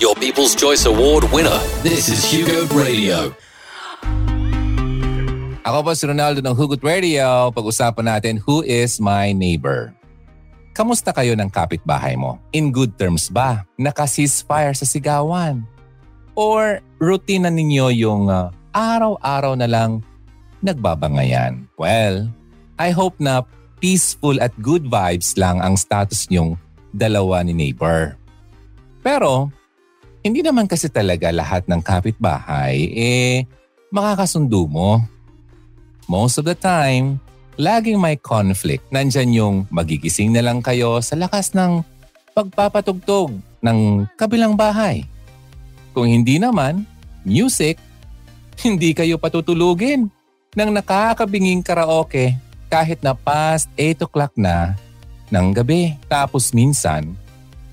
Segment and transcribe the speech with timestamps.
[0.00, 1.58] your People's Choice Award winner.
[1.84, 3.34] This is Hugo Radio.
[5.62, 7.52] Ako po si Ronaldo ng Hugot Radio.
[7.52, 9.92] Pag-usapan natin, who is my neighbor?
[10.72, 12.40] Kamusta kayo ng kapitbahay mo?
[12.56, 13.68] In good terms ba?
[13.76, 15.62] Naka-ceasefire sa sigawan?
[16.32, 20.00] Or routine na ninyo yung uh, araw-araw na lang
[20.64, 21.68] nagbabangayan?
[21.76, 22.32] Well,
[22.80, 23.44] I hope na
[23.78, 26.56] peaceful at good vibes lang ang status nyong
[26.90, 28.16] dalawa ni neighbor.
[29.02, 29.50] Pero,
[30.22, 33.46] hindi naman kasi talaga lahat ng kapitbahay eh
[33.92, 35.02] makakasundo mo
[36.12, 37.16] most of the time,
[37.56, 38.84] laging may conflict.
[38.92, 41.80] Nandyan yung magigising na lang kayo sa lakas ng
[42.36, 43.32] pagpapatugtog
[43.64, 45.08] ng kabilang bahay.
[45.96, 46.84] Kung hindi naman,
[47.24, 47.80] music,
[48.66, 50.12] hindi kayo patutulugin
[50.52, 52.36] ng nakakabinging karaoke
[52.68, 54.76] kahit na past 8 o'clock na
[55.32, 55.96] ng gabi.
[56.08, 57.16] Tapos minsan,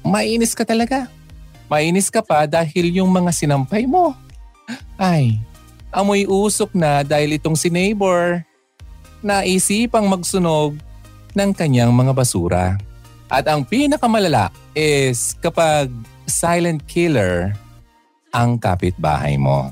[0.03, 1.11] mainis ka talaga.
[1.69, 4.17] Mainis ka pa dahil yung mga sinampay mo.
[4.97, 5.37] Ay,
[5.93, 8.41] amoy usok na dahil itong si neighbor
[9.21, 10.73] naisipang magsunog
[11.37, 12.65] ng kanyang mga basura.
[13.29, 15.93] At ang pinakamalala is kapag
[16.25, 17.53] silent killer
[18.33, 19.69] ang kapitbahay mo.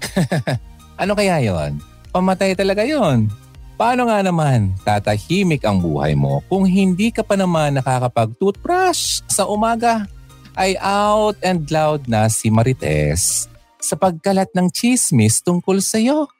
[1.00, 1.76] ano kaya yon?
[2.08, 3.28] Pamatay talaga yon.
[3.74, 10.06] Paano nga naman tatahimik ang buhay mo kung hindi ka pa naman nakakapag-toothbrush sa umaga?
[10.54, 13.50] Ay out and loud na si Marites
[13.82, 16.30] sa pagkalat ng chismis tungkol sa iyo.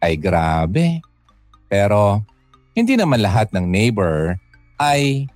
[0.00, 1.04] Ay grabe.
[1.68, 2.24] Pero
[2.72, 4.40] hindi naman lahat ng neighbor
[4.80, 5.28] ay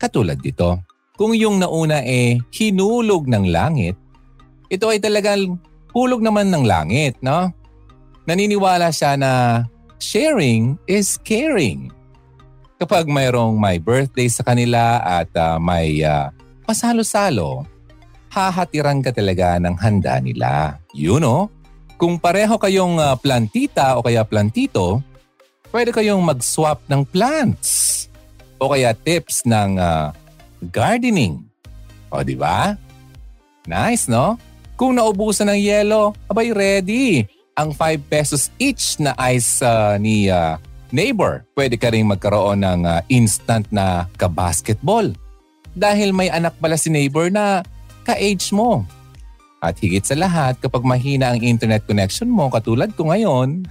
[0.00, 0.82] katulad dito.
[1.14, 3.94] Kung yung nauna eh hinulog ng langit,
[4.66, 5.54] ito ay talagang
[5.94, 7.54] hulog naman ng langit, no?
[8.26, 9.62] Naniniwala siya na
[10.02, 11.94] sharing is caring.
[12.82, 17.68] Kapag mayroong may birthday sa kanila at uh, may uh, pasalo-salo,
[18.32, 20.80] hahatiran ka talaga ng handa nila.
[20.90, 21.52] You know,
[22.00, 24.98] kung pareho kayong uh, plantita o kaya plantito,
[25.70, 28.04] pwede kayong mag-swap ng plants
[28.58, 30.10] o kaya tips ng uh,
[30.72, 31.44] gardening.
[32.10, 32.74] O di ba?
[33.64, 34.36] Nice, no?
[34.74, 37.24] Kung naubusan ng yelo, abay ready.
[37.54, 40.58] Ang 5 pesos each na ice uh, ni uh,
[40.90, 41.46] neighbor.
[41.54, 45.14] Pwede ka rin magkaroon ng uh, instant na ka-basketball.
[45.74, 47.66] Dahil may anak pala si neighbor na
[48.06, 48.86] ka-age mo.
[49.64, 53.64] At higit sa lahat, kapag mahina ang internet connection mo katulad ko ngayon,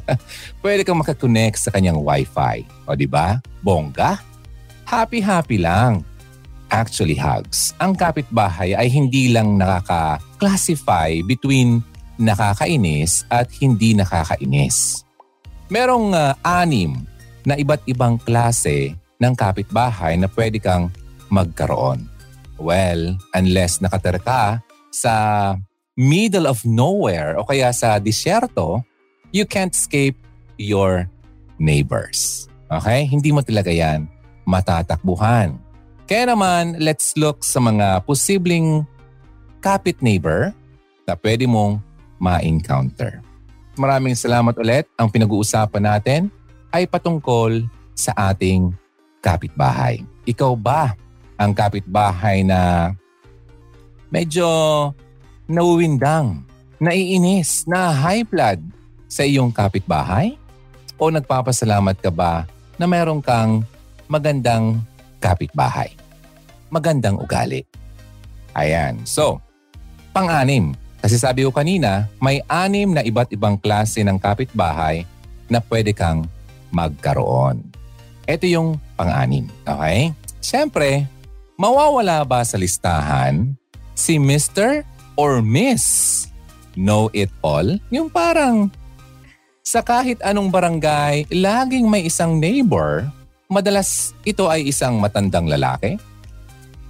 [0.64, 2.64] pwede kang makakonect sa kanyang wifi.
[2.88, 3.38] O ba?
[3.60, 4.16] Bongga?
[4.88, 6.00] Happy-happy lang.
[6.72, 11.84] Actually, Hugs, ang kapitbahay ay hindi lang nakaka-classify between
[12.16, 15.04] nakakainis at hindi nakakainis.
[15.68, 17.04] Merong uh, anim
[17.44, 20.88] na iba't ibang klase ng kapitbahay na pwede kang
[21.28, 22.08] magkaroon.
[22.58, 24.42] Well, unless nakatira ka
[24.94, 25.14] sa
[25.98, 28.82] middle of nowhere o kaya sa disyerto,
[29.34, 30.18] you can't escape
[30.58, 31.10] your
[31.58, 32.46] neighbors.
[32.70, 33.06] Okay?
[33.06, 34.06] Hindi mo talaga yan
[34.44, 35.56] matatakbuhan.
[36.04, 38.84] Kaya naman, let's look sa mga posibleng
[39.64, 40.52] kapit neighbor
[41.08, 41.80] na pwede mong
[42.20, 43.24] ma-encounter.
[43.74, 44.84] Maraming salamat ulit.
[45.00, 46.20] Ang pinag-uusapan natin
[46.70, 47.64] ay patungkol
[47.96, 48.70] sa ating
[49.24, 50.04] kapitbahay.
[50.28, 50.92] Ikaw ba
[51.44, 52.90] ang kapitbahay na
[54.08, 54.48] medyo
[55.44, 56.40] nauwindang,
[56.80, 58.64] naiinis, na high blood
[59.04, 60.40] sa iyong kapitbahay?
[60.96, 62.48] O nagpapasalamat ka ba
[62.80, 63.60] na meron kang
[64.08, 64.80] magandang
[65.20, 65.92] kapitbahay?
[66.72, 67.68] Magandang ugali.
[68.56, 69.04] Ayan.
[69.04, 69.36] So,
[70.16, 70.72] pang-anim.
[71.04, 75.04] Kasi sabi ko kanina, may anim na iba't ibang klase ng kapitbahay
[75.52, 76.24] na pwede kang
[76.72, 77.60] magkaroon.
[78.24, 79.44] Ito yung pang-anim.
[79.68, 80.16] Okay?
[80.40, 81.04] Siyempre,
[81.54, 83.54] Mawawala ba sa listahan
[83.94, 84.82] si Mr.
[85.14, 86.26] or Miss
[86.74, 87.78] Know It All?
[87.94, 88.74] Yung parang
[89.62, 93.06] sa kahit anong barangay, laging may isang neighbor,
[93.46, 95.94] madalas ito ay isang matandang lalaki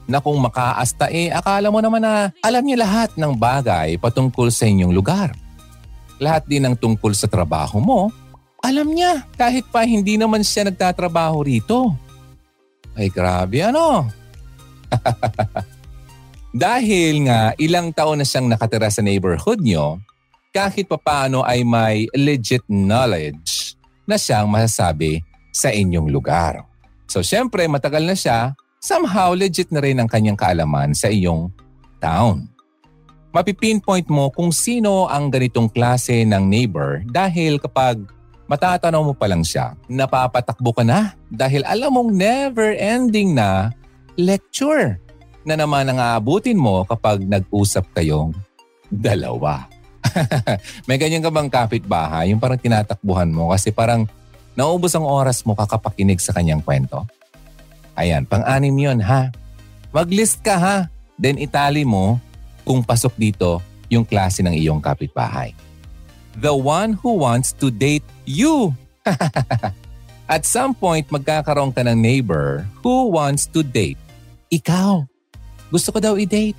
[0.09, 4.65] na kung makaasta eh akala mo naman na alam niya lahat ng bagay patungkol sa
[4.65, 5.37] inyong lugar.
[6.17, 8.09] Lahat din ng tungkol sa trabaho mo,
[8.65, 11.93] alam niya kahit pa hindi naman siya nagtatrabaho rito.
[12.97, 14.09] Ay grabe ano,
[16.55, 19.99] Dahil nga ilang taon na siyang nakatira sa neighborhood nyo,
[20.55, 23.75] kahit papaano ay may legit knowledge
[24.07, 25.19] na siyang masasabi
[25.51, 26.63] sa inyong lugar.
[27.11, 28.39] So syempre matagal na siya,
[28.79, 31.51] somehow legit na rin ang kanyang kaalaman sa iyong
[31.99, 32.47] town.
[33.35, 37.99] Mapipinpoint mo kung sino ang ganitong klase ng neighbor dahil kapag
[38.47, 43.75] matatanaw mo pa lang siya, napapatakbo ka na dahil alam mong never ending na
[44.15, 44.99] lecture
[45.45, 48.33] na naman ang aabutin mo kapag nag-usap kayong
[48.89, 49.69] dalawa.
[50.89, 52.33] May ganyan ka bang kapitbahay?
[52.33, 54.09] Yung parang tinatakbuhan mo kasi parang
[54.57, 57.05] naubos ang oras mo kakapakinig sa kanyang kwento?
[57.95, 59.31] Ayan, pang-anim yun ha.
[59.95, 60.77] Mag-list ka ha.
[61.15, 62.19] Then itali mo
[62.67, 63.63] kung pasok dito
[63.93, 65.55] yung klase ng iyong kapitbahay.
[66.35, 68.75] The one who wants to date you.
[70.35, 74.01] At some point, magkakaroon ka ng neighbor who wants to date
[74.55, 75.03] ikaw.
[75.75, 76.57] Gusto ko daw i-date.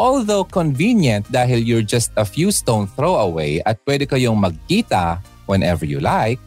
[0.00, 5.84] Although convenient dahil you're just a few stone throw away at pwede kayong magkita whenever
[5.84, 6.40] you like,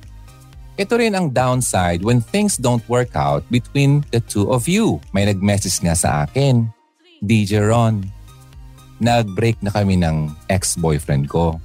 [0.74, 4.98] ito rin ang downside when things don't work out between the two of you.
[5.14, 6.66] May nag-message nga sa akin,
[7.22, 8.02] DJ Ron,
[8.98, 11.62] nag-break na kami ng ex-boyfriend ko.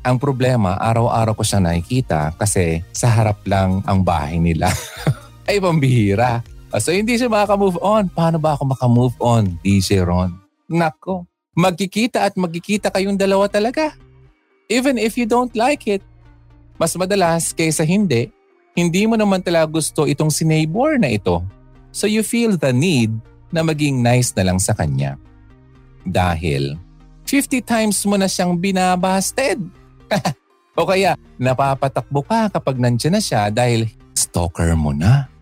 [0.00, 4.72] Ang problema, araw-araw ko siya nakikita kasi sa harap lang ang bahay nila.
[5.50, 6.40] Ay, pambihira.
[6.76, 8.12] So hindi siya makaka-move on.
[8.12, 10.36] Paano ba ako maka-move on, DJ Ron?
[10.68, 11.24] Nako,
[11.56, 13.96] magkikita at magkikita kayong dalawa talaga.
[14.68, 16.04] Even if you don't like it.
[16.76, 18.28] Mas madalas kaysa hindi,
[18.76, 21.40] hindi mo naman talaga gusto itong si neighbor na ito.
[21.88, 23.16] So you feel the need
[23.48, 25.16] na maging nice na lang sa kanya.
[26.04, 26.76] Dahil
[27.24, 29.56] 50 times mo na siyang binabasted.
[30.78, 35.32] o kaya napapatakbo ka kapag nandiyan na siya dahil stalker mo na.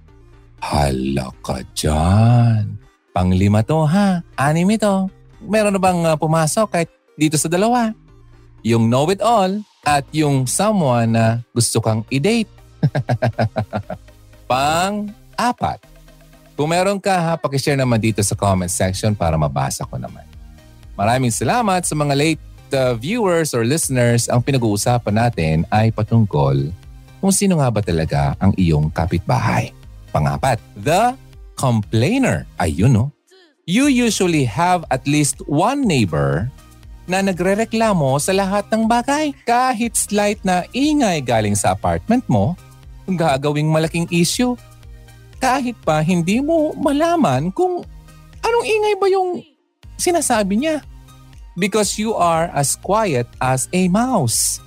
[0.65, 2.81] Hala ka dyan.
[3.13, 4.25] Panglima to ha.
[4.33, 5.13] Anim ito.
[5.45, 6.91] Meron na bang uh, pumasok kahit
[7.21, 7.93] dito sa dalawa?
[8.65, 12.49] Yung know it all at yung someone na gusto kang i-date.
[14.51, 15.85] Pang-apat.
[16.57, 20.25] Kung meron ka ha, pakishare naman dito sa comment section para mabasa ko naman.
[20.97, 24.33] Maraming salamat sa mga late uh, viewers or listeners.
[24.33, 26.73] Ang pinag-uusapan natin ay patungkol
[27.21, 29.84] kung sino nga ba talaga ang iyong kapitbahay.
[30.15, 31.19] Pangapat, the
[31.59, 32.47] complainer.
[32.63, 33.11] Ayun no.
[33.67, 36.47] You usually have at least one neighbor
[37.11, 39.35] na nagrereklamo sa lahat ng bagay.
[39.43, 42.55] Kahit slight na ingay galing sa apartment mo,
[43.11, 44.55] gagawing malaking issue.
[45.43, 47.83] Kahit pa hindi mo malaman kung
[48.41, 49.43] anong ingay ba yung
[49.99, 50.79] sinasabi niya.
[51.59, 54.59] Because you are as quiet as a mouse.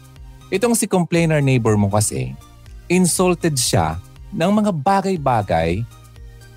[0.48, 2.32] Itong si complainer neighbor mo kasi,
[2.88, 4.00] insulted siya
[4.34, 5.84] ng mga bagay-bagay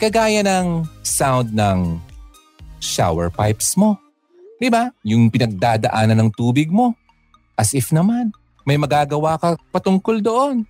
[0.01, 2.01] kagaya ng sound ng
[2.81, 4.01] shower pipes mo.
[4.57, 4.89] Di ba?
[5.05, 6.97] Yung pinagdadaanan ng tubig mo.
[7.55, 8.33] As if naman,
[8.65, 10.65] may magagawa ka patungkol doon.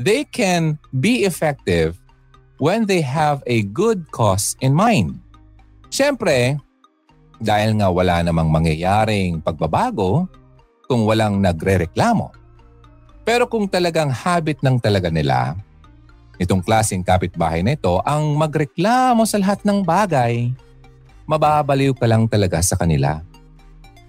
[0.00, 1.94] They can be effective
[2.58, 5.22] when they have a good cause in mind.
[5.90, 6.58] Siyempre,
[7.40, 10.28] dahil nga wala namang mangyayaring pagbabago
[10.90, 12.34] kung walang nagre-reklamo.
[13.22, 15.54] Pero kung talagang habit ng talaga nila
[16.40, 20.48] Itong klaseng kapitbahay na ito ang magreklamo sa lahat ng bagay.
[21.28, 23.20] Mababaliw ka lang talaga sa kanila.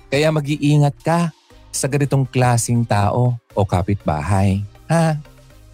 [0.07, 1.35] Kaya mag-iingat ka
[1.75, 4.63] sa ganitong klaseng tao o kapitbahay.
[4.87, 5.19] Ha?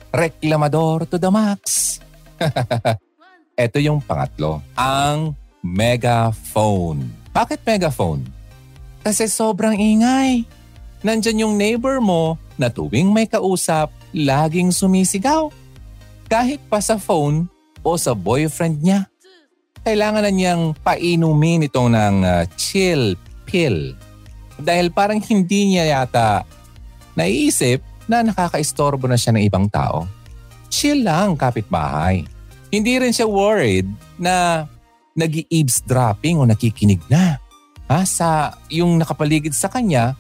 [0.09, 1.98] Reklamador to the max.
[3.54, 7.06] Ito yung pangatlo, ang megaphone.
[7.38, 8.25] Bakit megaphone?
[9.06, 10.42] Kasi sobrang ingay.
[11.06, 15.54] Nandyan yung neighbor mo na tuwing may kausap, laging sumisigaw
[16.27, 17.47] kahit pa sa phone
[17.81, 19.07] o sa boyfriend niya.
[19.88, 23.15] Kailangan na niyang painumin itong ng uh, chill
[23.47, 23.95] pill.
[24.59, 26.44] Dahil parang hindi niya yata
[27.16, 27.80] naiisip
[28.11, 30.04] na nakakaistorbo na siya ng ibang tao.
[30.68, 32.28] Chill lang kapitbahay.
[32.68, 33.87] Hindi rin siya worried
[34.19, 34.68] na
[35.16, 37.40] nag eavesdropping o nakikinig na
[37.87, 40.13] ha, sa yung nakapaligid sa kanya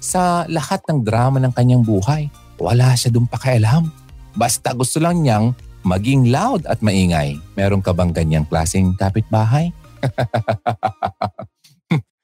[0.00, 2.32] sa lahat ng drama ng kanyang buhay.
[2.56, 3.92] Wala siya doon pakialam.
[4.40, 5.52] Basta gusto lang niyang
[5.84, 7.36] maging loud at maingay.
[7.60, 9.68] Meron ka bang ganyang klaseng kapitbahay?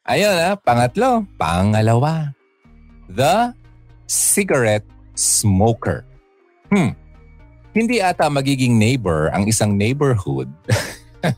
[0.08, 1.28] Ayun na, pangatlo.
[1.37, 2.32] Pangalawa.
[3.12, 3.52] The
[4.08, 6.08] cigarette smoker.
[6.73, 6.96] Hmm.
[7.76, 10.49] Hindi ata magiging neighbor ang isang neighborhood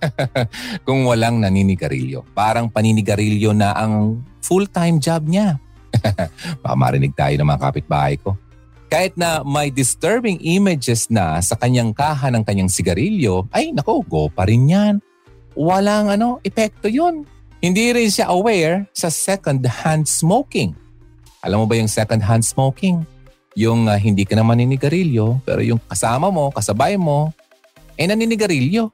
[0.87, 2.23] kung walang naninigarilyo.
[2.38, 5.58] Parang paninigarilyo na ang full-time job niya.
[6.62, 8.38] Baka marinig tayo ng mga kapitbahay ko.
[8.88, 14.33] Kahit na may disturbing images na sa kanyang kaha ng kanyang sigarilyo, ay nako, go
[14.33, 14.95] pa rin yan.
[15.52, 17.28] Walang ano, epekto yun.
[17.61, 20.73] Hindi rin siya aware sa second-hand smoking.
[21.45, 23.04] Alam mo ba yung second-hand smoking?
[23.59, 27.35] Yung uh, hindi ka naman naninigarilyo, pero yung kasama mo, kasabay mo,
[27.99, 28.88] eh naninigarilyo.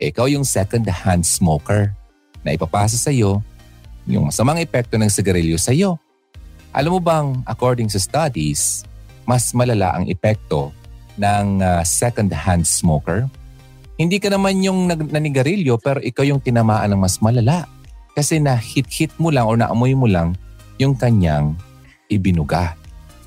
[0.00, 1.94] Ikaw yung second-hand smoker
[2.42, 3.44] na ipapasa sa iyo
[4.06, 5.98] yung masamang epekto ng sigarilyo sa iyo.
[6.70, 8.86] Alam mo bang, according sa studies,
[9.26, 10.72] mas malala ang epekto
[11.18, 13.26] ng uh, second-hand smoker
[13.96, 17.64] Hindi ka naman yung nag- nanigarilyo pero ikaw yung tinamaan ng mas malala.
[18.12, 20.36] Kasi na-hit-hit mo lang o naamoy mo lang
[20.76, 21.56] yung kanyang
[22.12, 22.76] ibinuga.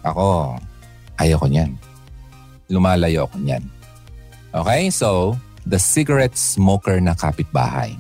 [0.06, 0.58] Ako,
[1.18, 1.74] ayoko niyan.
[2.70, 3.66] Lumalayo ako niyan.
[4.54, 5.34] Okay, so
[5.66, 7.98] the cigarette smoker na kapitbahay.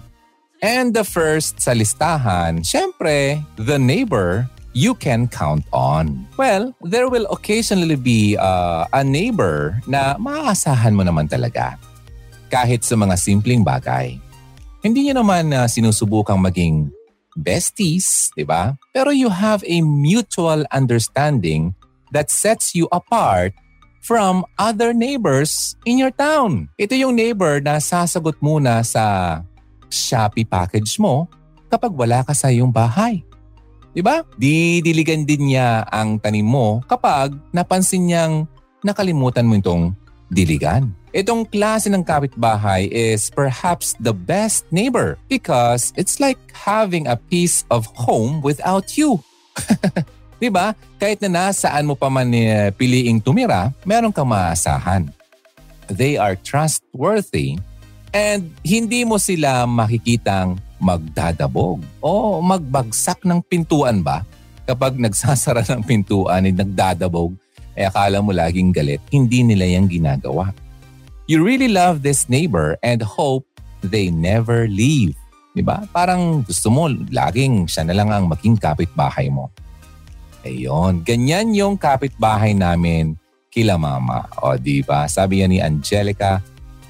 [0.61, 4.45] And the first sa listahan, syempre, the neighbor
[4.79, 6.23] you can count on.
[6.39, 11.75] Well, there will occasionally be uh, a neighbor na maaasahan mo naman talaga.
[12.47, 14.15] Kahit sa mga simpleng bagay.
[14.79, 16.87] Hindi niyo naman uh, sinusubukang maging
[17.35, 18.79] besties, di ba?
[18.95, 21.75] Pero you have a mutual understanding
[22.15, 23.51] that sets you apart
[23.99, 26.71] from other neighbors in your town.
[26.79, 29.43] Ito yung neighbor na sasagot muna sa
[29.91, 31.27] Shopee package mo
[31.67, 33.21] kapag wala ka sa iyong bahay.
[33.93, 34.21] Diba?
[34.37, 38.33] Didiligan din niya ang tanim mo kapag napansin niyang
[38.85, 39.97] nakalimutan mo itong
[40.29, 40.93] diligan.
[41.09, 47.65] Itong klase ng kapitbahay is perhaps the best neighbor because it's like having a piece
[47.73, 49.17] of home without you.
[50.39, 50.77] 'Di ba?
[51.01, 55.09] Kahit na nasaan mo pa man eh, piliing tumira, meron kang maasahan.
[55.89, 57.57] They are trustworthy
[58.13, 64.23] and hindi mo sila makikitang magdadabog o magbagsak ng pintuan ba
[64.63, 67.35] kapag nagsasara ng pintuan at nagdadabog
[67.79, 70.51] eh akala mo laging galit, hindi nila yung ginagawa.
[71.31, 73.47] You really love this neighbor and hope
[73.79, 75.15] they never leave.
[75.55, 75.87] Diba?
[75.95, 79.47] Parang gusto mo laging siya na lang ang maging kapitbahay mo.
[80.43, 83.15] Ayun, ganyan yung kapitbahay namin
[83.47, 84.27] kila mama.
[84.43, 85.07] O di ba?
[85.07, 86.43] Sabi yan ni Angelica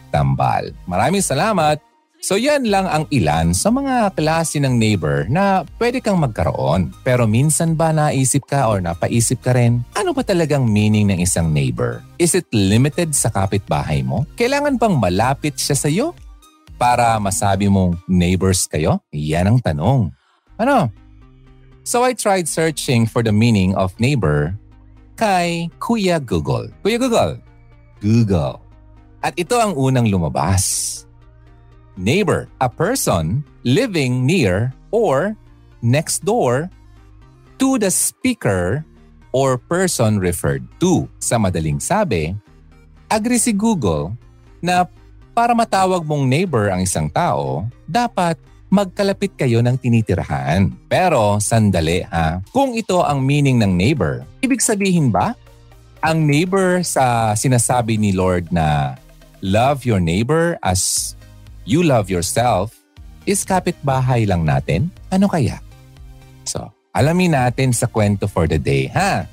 [0.09, 0.73] Tambal.
[0.89, 1.88] Maraming salamat.
[2.19, 6.91] So yan lang ang ilan sa mga klase ng neighbor na pwede kang magkaroon.
[6.99, 11.55] Pero minsan ba naisip ka or napaisip ka rin, ano ba talagang meaning ng isang
[11.55, 12.03] neighbor?
[12.19, 14.27] Is it limited sa kapitbahay mo?
[14.35, 16.11] Kailangan bang malapit siya sa iyo?
[16.75, 18.99] Para masabi mong neighbors kayo?
[19.15, 20.11] Yan ang tanong.
[20.59, 20.91] Ano?
[21.87, 24.59] So I tried searching for the meaning of neighbor
[25.15, 26.67] kay Kuya Google.
[26.83, 27.39] Kuya Google,
[28.03, 28.59] Google.
[29.23, 31.07] At ito ang unang lumabas.
[31.99, 35.35] Neighbor, a person living near or
[35.83, 36.71] next door
[37.59, 38.87] to the speaker
[39.35, 41.11] or person referred to.
[41.19, 42.31] Sa madaling sabi,
[43.11, 44.15] agree si Google
[44.63, 44.87] na
[45.35, 48.39] para matawag mong neighbor ang isang tao, dapat
[48.71, 50.71] magkalapit kayo ng tinitirahan.
[50.87, 55.35] Pero sandali ha, kung ito ang meaning ng neighbor, ibig sabihin ba
[55.99, 58.95] ang neighbor sa sinasabi ni Lord na
[59.43, 61.11] love your neighbor as
[61.69, 62.73] you love yourself
[63.29, 64.89] is kapitbahay lang natin?
[65.13, 65.61] Ano kaya?
[66.41, 69.29] So, alamin natin sa kwento for the day, ha?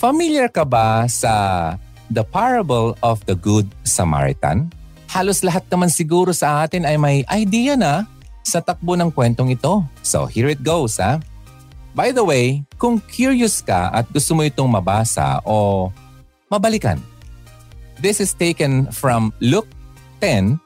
[0.00, 1.76] Familiar ka ba sa
[2.08, 4.72] the parable of the Good Samaritan?
[5.12, 8.08] Halos lahat naman siguro sa atin ay may idea na
[8.40, 9.84] sa takbo ng kwentong ito.
[10.00, 11.20] So here it goes ha.
[11.94, 15.88] By the way, kung curious ka at gusto mo itong mabasa o
[16.50, 16.98] mabalikan,
[18.02, 19.70] this is taken from Luke
[20.18, 20.58] 10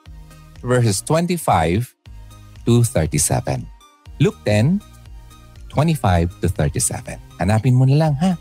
[0.68, 1.96] verses 25
[2.68, 3.64] to 37.
[4.20, 4.84] Luke 10,
[5.72, 7.16] 25 to 37.
[7.40, 8.36] Hanapin mo na lang ha.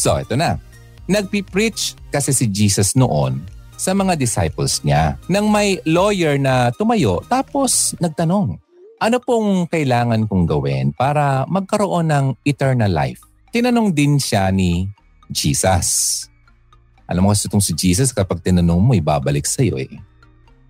[0.00, 0.56] So ito na.
[1.04, 3.44] Nagpi-preach kasi si Jesus noon
[3.76, 8.56] sa mga disciples niya nang may lawyer na tumayo tapos nagtanong,
[9.00, 13.20] ano pong kailangan kong gawin para magkaroon ng eternal life?
[13.50, 14.86] Tinanong din siya ni
[15.32, 16.24] Jesus.
[17.10, 19.90] Alam mo kasi itong si Jesus kapag tinanong mo, ibabalik sa iyo eh.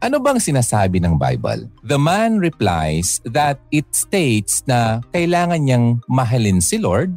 [0.00, 1.68] Ano bang sinasabi ng Bible?
[1.84, 7.12] The man replies that it states na kailangan niyang mahalin si Lord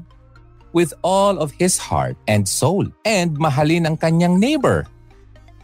[0.75, 4.83] with all of his heart and soul and mahalin ang kanyang neighbor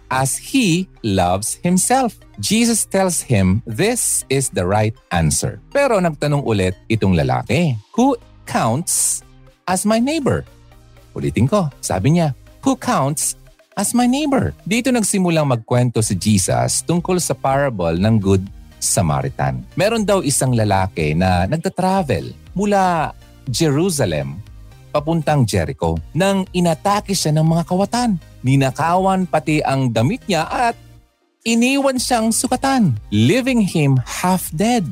[0.07, 2.15] as he loves himself.
[2.39, 5.59] Jesus tells him this is the right answer.
[5.75, 8.15] Pero nagtanong ulit itong lalaki, Who
[8.47, 9.27] counts
[9.67, 10.47] as my neighbor?
[11.11, 12.31] Ulitin ko, sabi niya,
[12.63, 13.35] Who counts
[13.79, 14.51] as my neighbor?
[14.67, 18.43] Dito nagsimulang magkwento si Jesus tungkol sa parable ng Good
[18.75, 19.63] Samaritan.
[19.79, 23.15] Meron daw isang lalaki na nagta-travel mula
[23.47, 24.43] Jerusalem
[24.91, 28.19] papuntang Jericho nang inatake siya ng mga kawatan.
[28.43, 30.75] Ninakawan pati ang damit niya at
[31.47, 34.83] iniwan siyang sukatan, leaving him half dead.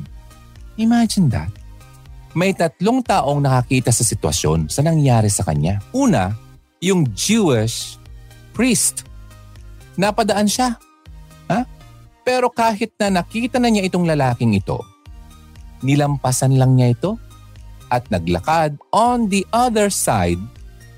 [0.80, 1.52] Imagine that.
[2.32, 5.80] May tatlong taong nakakita sa sitwasyon sa nangyari sa kanya.
[5.90, 6.32] Una,
[6.78, 7.97] yung Jewish
[8.58, 9.06] priest.
[9.94, 10.74] Napadaan siya.
[11.46, 11.62] Ha?
[12.26, 14.82] Pero kahit na nakita na niya itong lalaking ito,
[15.86, 17.14] nilampasan lang niya ito
[17.94, 20.42] at naglakad on the other side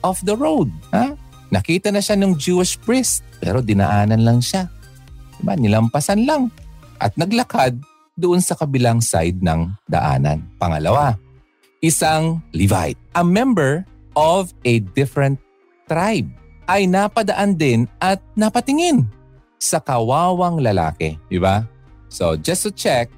[0.00, 0.72] of the road.
[0.96, 1.12] Ha?
[1.52, 4.72] Nakita na siya ng Jewish priest pero dinaanan lang siya.
[5.36, 5.52] Diba?
[5.52, 6.48] Nilampasan lang
[6.96, 7.76] at naglakad
[8.16, 10.44] doon sa kabilang side ng daanan.
[10.60, 11.16] Pangalawa,
[11.80, 15.40] isang Levite, a member of a different
[15.88, 16.28] tribe,
[16.70, 19.02] ay napadaan din at napatingin
[19.58, 21.18] sa kawawang lalaki.
[21.26, 21.66] Di ba?
[22.06, 23.10] So just to check,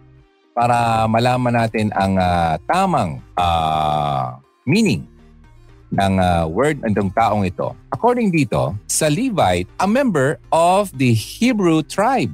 [0.57, 5.05] para malaman natin ang uh, tamang uh, meaning
[5.93, 7.77] ng uh, word ng taong ito.
[7.93, 12.33] According dito, sa Levite, a member of the Hebrew tribe,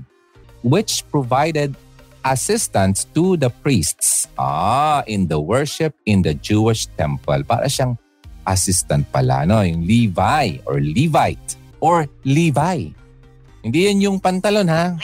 [0.62, 1.74] which provided
[2.22, 7.42] assistance to the priests ah, in the worship in the Jewish temple.
[7.46, 7.98] Para siyang
[8.48, 9.60] assistant pala, no?
[9.60, 12.88] Yung Levi or Levite or Levi.
[13.60, 14.96] Hindi yan yung pantalon, ha?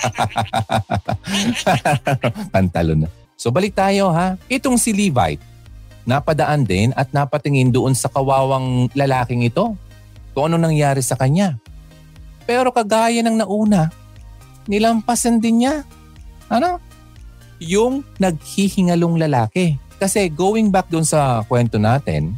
[2.54, 3.04] pantalon.
[3.36, 4.40] So balik tayo, ha?
[4.48, 5.44] Itong si Levite,
[6.08, 9.76] napadaan din at napatingin doon sa kawawang lalaking ito
[10.32, 11.60] kung ano nangyari sa kanya.
[12.46, 13.90] Pero kagaya ng nauna,
[14.70, 15.82] nilampasan din niya.
[16.46, 16.78] Ano?
[17.58, 19.74] Yung naghihingalong lalaki.
[19.96, 22.36] Kasi going back doon sa kwento natin,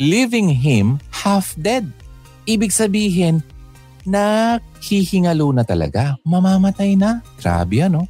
[0.00, 1.84] leaving him half dead.
[2.48, 3.44] Ibig sabihin,
[4.08, 6.16] naghihingalo na talaga.
[6.24, 7.20] Mamamatay na.
[7.36, 8.08] Grabe ano?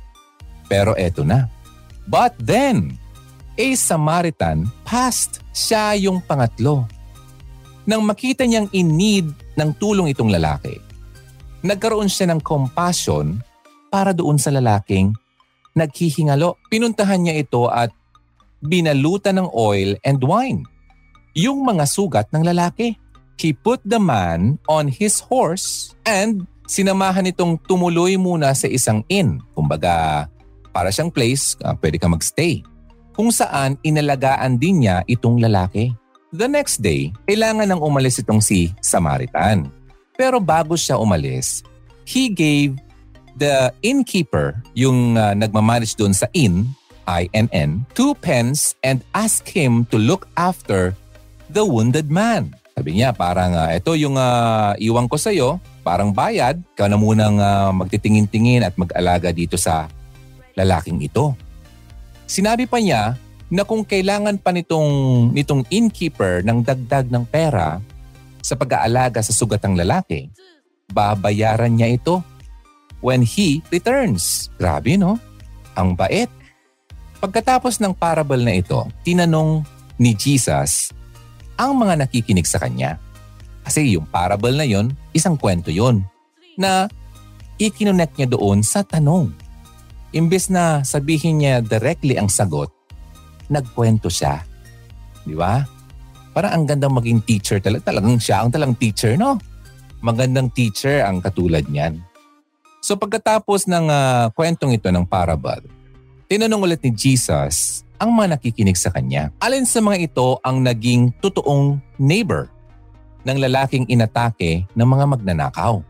[0.70, 1.50] Pero eto na.
[2.06, 2.94] But then,
[3.58, 5.42] a Samaritan passed.
[5.50, 6.86] Siya yung pangatlo.
[7.84, 9.26] Nang makita niyang in need
[9.58, 10.78] ng tulong itong lalaki,
[11.66, 13.42] nagkaroon siya ng compassion
[13.90, 15.10] para doon sa lalaking
[15.74, 16.54] naghihingalo.
[16.70, 17.90] Pinuntahan niya ito at
[18.64, 20.64] binalutan ng oil and wine.
[21.36, 22.96] Yung mga sugat ng lalaki.
[23.40, 29.40] He put the man on his horse and sinamahan itong tumuloy muna sa isang inn.
[29.56, 30.28] Kumbaga,
[30.76, 32.60] para siyang place, uh, pwede ka magstay.
[33.16, 35.88] Kung saan inalagaan din niya itong lalaki.
[36.36, 39.72] The next day, kailangan nang umalis itong si Samaritan.
[40.14, 41.64] Pero bago siya umalis,
[42.04, 42.76] he gave
[43.40, 46.70] the innkeeper, yung uh, nagmamanage doon sa inn,
[47.10, 50.94] INN, two pence and asked him to look after
[51.50, 52.54] the wounded man.
[52.78, 57.36] Sabi niya, parang uh, ito yung uh, iwan ko sa'yo, parang bayad, ka na munang
[57.36, 59.90] uh, magtitingin-tingin at mag-alaga dito sa
[60.54, 61.34] lalaking ito.
[62.30, 63.18] Sinabi pa niya
[63.50, 64.90] na kung kailangan pa nitong,
[65.34, 67.82] nitong innkeeper ng dagdag ng pera,
[68.40, 70.32] sa pag-aalaga sa sugatang lalaki,
[70.90, 72.24] babayaran niya ito
[73.04, 74.48] when he returns.
[74.56, 75.20] Grabe no?
[75.76, 76.28] Ang bait.
[77.20, 79.60] Pagkatapos ng parable na ito, tinanong
[80.00, 80.96] ni Jesus
[81.60, 82.96] ang mga nakikinig sa kanya.
[83.60, 86.00] Kasi yung parable na yon, isang kwento yon
[86.56, 86.88] na
[87.60, 89.36] ikinonect niya doon sa tanong.
[90.16, 92.72] Imbes na sabihin niya directly ang sagot,
[93.52, 94.40] nagkwento siya.
[95.22, 95.60] Di ba?
[96.32, 97.92] Parang ang gandang maging teacher talaga.
[97.92, 99.36] Talagang siya ang talang teacher, no?
[100.00, 102.00] Magandang teacher ang katulad niyan.
[102.80, 105.60] So pagkatapos ng uh, kwentong ito ng parable,
[106.30, 109.34] tinanong ulit ni Jesus ang mga nakikinig sa kanya.
[109.42, 112.46] Alin sa mga ito ang naging totoong neighbor
[113.26, 115.82] ng lalaking inatake ng mga magnanakaw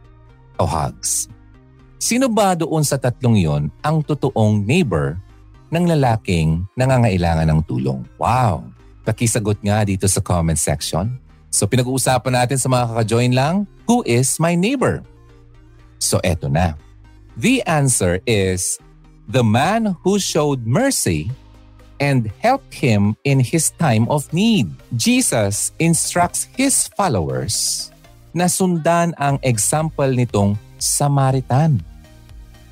[0.57, 1.29] o hugs?
[2.01, 5.21] Sino ba doon sa tatlong yon ang totoong neighbor
[5.69, 8.01] ng lalaking nangangailangan ng tulong?
[8.17, 8.65] Wow!
[9.05, 11.21] Pakisagot nga dito sa comment section.
[11.53, 15.05] So pinag-uusapan natin sa mga kaka-join lang, who is my neighbor?
[16.01, 16.81] So eto na.
[17.37, 18.81] The answer is
[19.31, 21.31] the man who showed mercy
[22.03, 24.67] and helped him in his time of need.
[24.99, 27.89] Jesus instructs his followers
[28.35, 31.79] na sundan ang example nitong Samaritan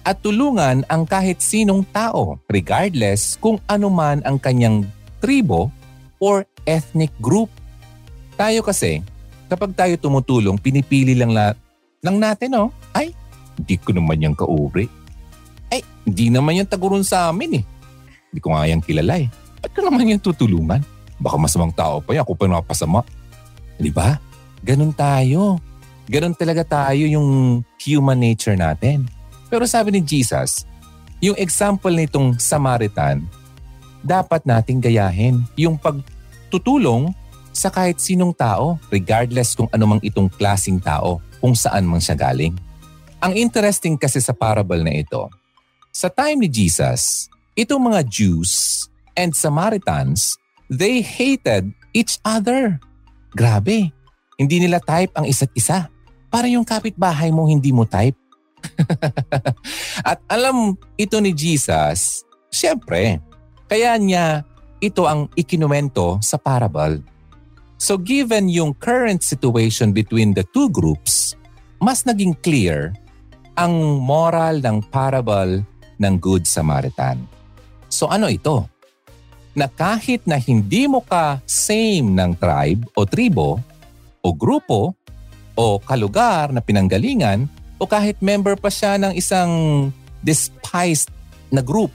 [0.08, 4.88] at tulungan ang kahit sinong tao regardless kung anuman ang kanyang
[5.20, 5.68] tribo
[6.16, 7.52] or ethnic group.
[8.40, 9.04] Tayo kasi,
[9.52, 11.52] kapag tayo tumutulong, pinipili lang, la,
[12.00, 12.68] lang natin, oh.
[12.96, 13.12] Ay,
[13.60, 14.88] hindi ko naman yung kaubri.
[15.68, 17.64] Ay, hindi naman yung tagurun sa amin eh.
[18.32, 19.28] Hindi ko nga yung kilala eh.
[19.60, 20.80] Ba't ko naman yung tutulungan?
[21.18, 23.02] Baka masamang tao pa yan, ako pa napasama.
[23.76, 24.16] Di ba?
[24.62, 25.58] Ganon tayo.
[26.08, 29.04] Ganon talaga tayo yung human nature natin.
[29.48, 30.64] Pero sabi ni Jesus,
[31.18, 33.26] yung example nitong Samaritan,
[34.00, 37.10] dapat nating gayahin yung pagtutulong
[37.50, 42.54] sa kahit sinong tao, regardless kung anumang itong klasing tao, kung saan man siya galing.
[43.18, 45.26] Ang interesting kasi sa parable na ito,
[45.98, 47.26] sa time ni Jesus,
[47.58, 48.86] itong mga Jews
[49.18, 50.38] and Samaritans,
[50.70, 52.78] they hated each other.
[53.34, 53.90] Grabe,
[54.38, 55.90] hindi nila type ang isa't isa.
[56.30, 58.14] Para yung kapitbahay mo hindi mo type.
[60.14, 63.18] At alam ito ni Jesus, siyempre,
[63.66, 64.46] kaya niya
[64.78, 67.02] ito ang ikinumento sa parable.
[67.74, 71.34] So given yung current situation between the two groups,
[71.82, 72.94] mas naging clear
[73.58, 75.66] ang moral ng parable
[75.98, 77.20] ng Good Samaritan.
[77.90, 78.64] So ano ito?
[79.58, 83.58] Na kahit na hindi mo ka same ng tribe o tribo
[84.22, 84.94] o grupo
[85.58, 89.50] o kalugar na pinanggalingan o kahit member pa siya ng isang
[90.22, 91.10] despised
[91.50, 91.90] na group,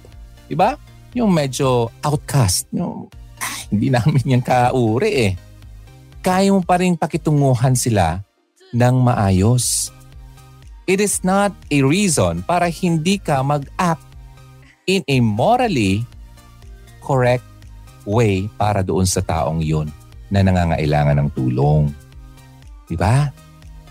[0.47, 0.75] di ba?
[1.13, 3.07] Yung medyo outcast, yung
[3.39, 5.33] ah, hindi namin yung kauri eh.
[6.23, 8.23] Kaya mo pa rin pakitunguhan sila
[8.71, 9.91] ng maayos.
[10.83, 14.03] It is not a reason para hindi ka mag-act
[14.83, 16.03] in a morally
[16.99, 17.47] correct
[18.03, 19.87] way para doon sa taong yun
[20.27, 21.87] na nangangailangan ng tulong.
[22.91, 23.31] Diba?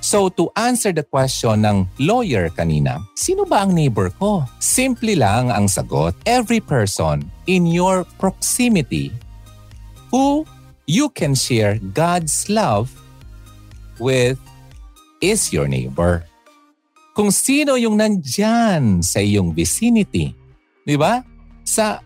[0.03, 4.45] So to answer the question ng lawyer kanina, sino ba ang neighbor ko?
[4.59, 6.13] Simple lang ang sagot.
[6.27, 9.15] Every person in your proximity
[10.11, 10.45] who
[10.91, 12.91] you can share God's love
[14.03, 14.37] with
[15.23, 16.27] is your neighbor
[17.13, 20.33] kung sino yung nandyan sa iyong vicinity.
[20.83, 21.21] Di ba?
[21.63, 22.01] Sa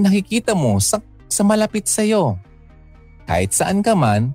[0.00, 2.40] nakikita mo, sa, sa malapit sa iyo.
[3.28, 4.32] Kahit saan ka man,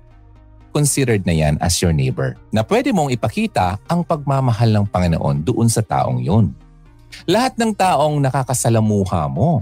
[0.72, 2.38] considered na yan as your neighbor.
[2.54, 6.54] Na pwede mong ipakita ang pagmamahal ng Panginoon doon sa taong yun.
[7.28, 9.60] Lahat ng taong nakakasalamuha mo,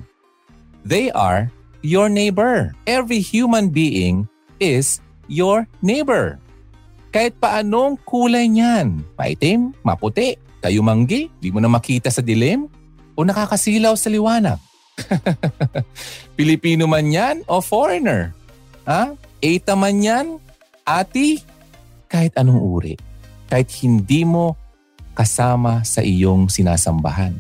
[0.87, 1.51] they are
[1.83, 2.71] your neighbor.
[2.87, 4.31] Every human being
[4.63, 6.39] is your neighbor.
[7.11, 12.69] Kahit paanong kulay niyan, maitim, maputi, Kayumanggi, di mo na makita sa dilim?
[13.17, 14.61] O nakakasilaw sa liwanag?
[16.39, 18.37] Pilipino man yan o foreigner?
[18.85, 19.17] Ha?
[19.41, 20.27] Eta man yan?
[20.85, 21.41] Ati?
[22.13, 22.95] Kahit anong uri.
[23.49, 24.57] Kahit hindi mo
[25.17, 27.33] kasama sa iyong sinasambahan.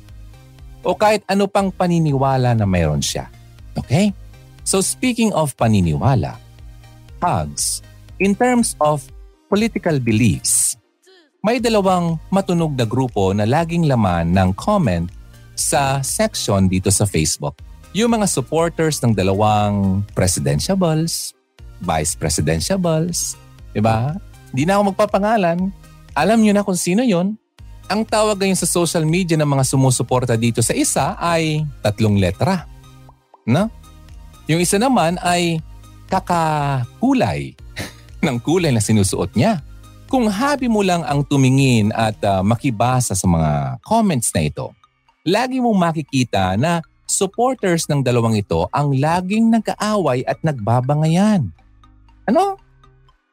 [0.80, 3.28] O kahit ano pang paniniwala na mayroon siya.
[3.76, 4.16] Okay?
[4.64, 6.40] So speaking of paniniwala,
[7.20, 7.84] hugs,
[8.16, 9.04] in terms of
[9.52, 10.79] political beliefs,
[11.40, 15.08] may dalawang matunog na grupo na laging laman ng comment
[15.56, 17.56] sa section dito sa Facebook.
[17.96, 21.32] Yung mga supporters ng dalawang presidentiables,
[21.80, 23.40] vice presidentiables,
[23.72, 24.14] di ba?
[24.52, 25.58] Hindi na ako magpapangalan.
[26.12, 27.34] Alam niyo na kung sino yon.
[27.90, 32.68] Ang tawag ngayon sa social media ng mga sumusuporta dito sa isa ay tatlong letra.
[33.48, 33.66] No?
[34.46, 35.58] Yung isa naman ay
[36.06, 37.56] kakakulay
[38.24, 39.64] ng kulay na sinusuot niya.
[40.10, 44.74] Kung habi mo lang ang tumingin at uh, makibasa sa mga comments na ito,
[45.22, 51.54] lagi mong makikita na supporters ng dalawang ito ang laging nag-aaway at nagbabangayan.
[52.26, 52.58] Ano?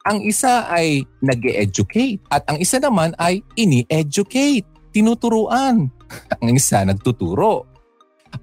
[0.05, 5.89] Ang isa ay nag educate at ang isa naman ay ini-educate, tinuturuan.
[6.37, 7.65] ang isa nagtuturo.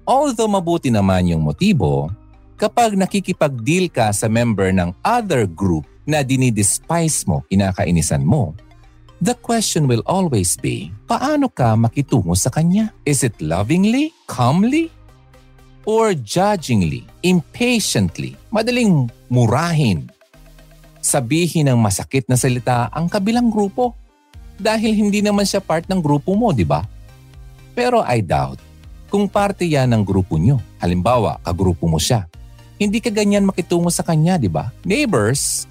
[0.03, 2.11] Although mabuti naman yung motibo,
[2.59, 8.53] kapag nakikipag-deal ka sa member ng other group na dinidespise mo, kinakainisan mo,
[9.19, 12.93] the question will always be, paano ka makitungo sa kanya?
[13.03, 14.93] Is it lovingly, calmly,
[15.85, 20.09] or judgingly, impatiently, madaling murahin,
[21.01, 23.93] sabihin ng masakit na salita ang kabilang grupo
[24.57, 26.81] dahil hindi naman siya part ng grupo mo, di ba?
[27.75, 28.61] Pero I doubt
[29.11, 30.59] kung parte yan ng grupo nyo.
[30.81, 32.25] Halimbawa, kagrupo mo siya.
[32.75, 34.73] Hindi ka ganyan makitungo sa kanya, di ba?
[34.83, 35.69] Neighbors,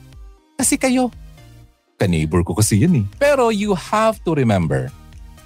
[0.59, 1.11] kasi kayo.
[2.01, 3.07] Ka-neighbor ko kasi yun eh.
[3.19, 4.91] Pero you have to remember,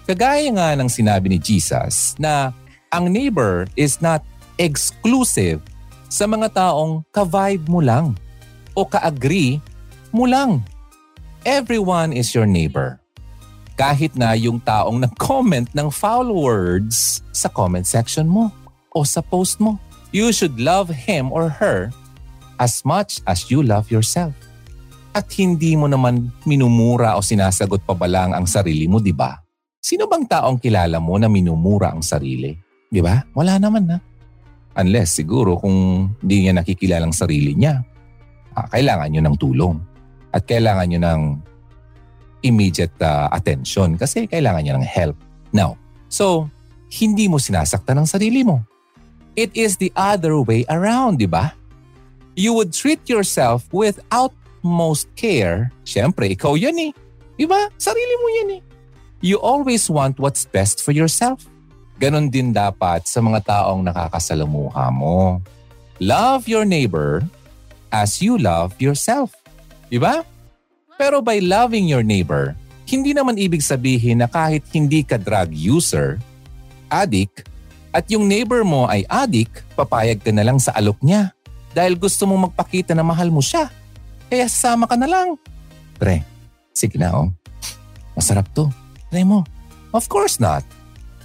[0.09, 2.57] kagaya nga ng sinabi ni Jesus na
[2.89, 4.25] ang neighbor is not
[4.57, 5.61] exclusive
[6.09, 8.17] sa mga taong ka-vibe mo lang
[8.73, 9.61] o ka-agree
[10.09, 10.65] mo lang.
[11.45, 12.97] Everyone is your neighbor.
[13.79, 18.51] Kahit na yung taong nag-comment ng foul words sa comment section mo
[18.97, 19.79] o sa post mo.
[20.11, 21.93] You should love him or her
[22.57, 24.35] as much as you love yourself
[25.19, 29.35] at hindi mo naman minumura o sinasagot pa ba lang ang sarili mo, di ba?
[29.83, 32.55] Sino bang taong kilala mo na minumura ang sarili?
[32.87, 33.19] Di ba?
[33.35, 33.99] Wala naman na.
[34.79, 37.83] Unless siguro kung hindi niya nakikilala ang sarili niya,
[38.55, 39.75] ah, kailangan niyo ng tulong.
[40.31, 41.21] At kailangan niyo ng
[42.47, 45.19] immediate uh, attention kasi kailangan niya ng help.
[45.51, 45.75] Now,
[46.07, 46.47] so,
[46.95, 48.63] hindi mo sinasaktan ang sarili mo.
[49.35, 51.59] It is the other way around, di ba?
[52.39, 54.31] You would treat yourself without
[54.63, 56.93] most care, syempre ikaw yan eh.
[57.39, 57.71] Diba?
[57.79, 58.61] Sarili mo yan eh.
[59.19, 61.47] You always want what's best for yourself.
[61.99, 65.43] Ganon din dapat sa mga taong nakakasalamuha mo.
[65.99, 67.27] Love your neighbor
[67.91, 69.35] as you love yourself.
[69.91, 70.23] Diba?
[70.95, 72.55] Pero by loving your neighbor,
[72.87, 76.23] hindi naman ibig sabihin na kahit hindi ka drug user,
[76.87, 77.47] addict,
[77.91, 81.35] at yung neighbor mo ay addict, papayag ka na lang sa alok niya
[81.73, 83.71] dahil gusto mong magpakita na mahal mo siya.
[84.29, 85.41] Kaya sasama ka na lang.
[85.97, 86.21] Pre,
[86.77, 87.29] sige na oh.
[88.13, 88.69] Masarap to.
[89.09, 89.45] Try mo.
[89.97, 90.63] Of course not.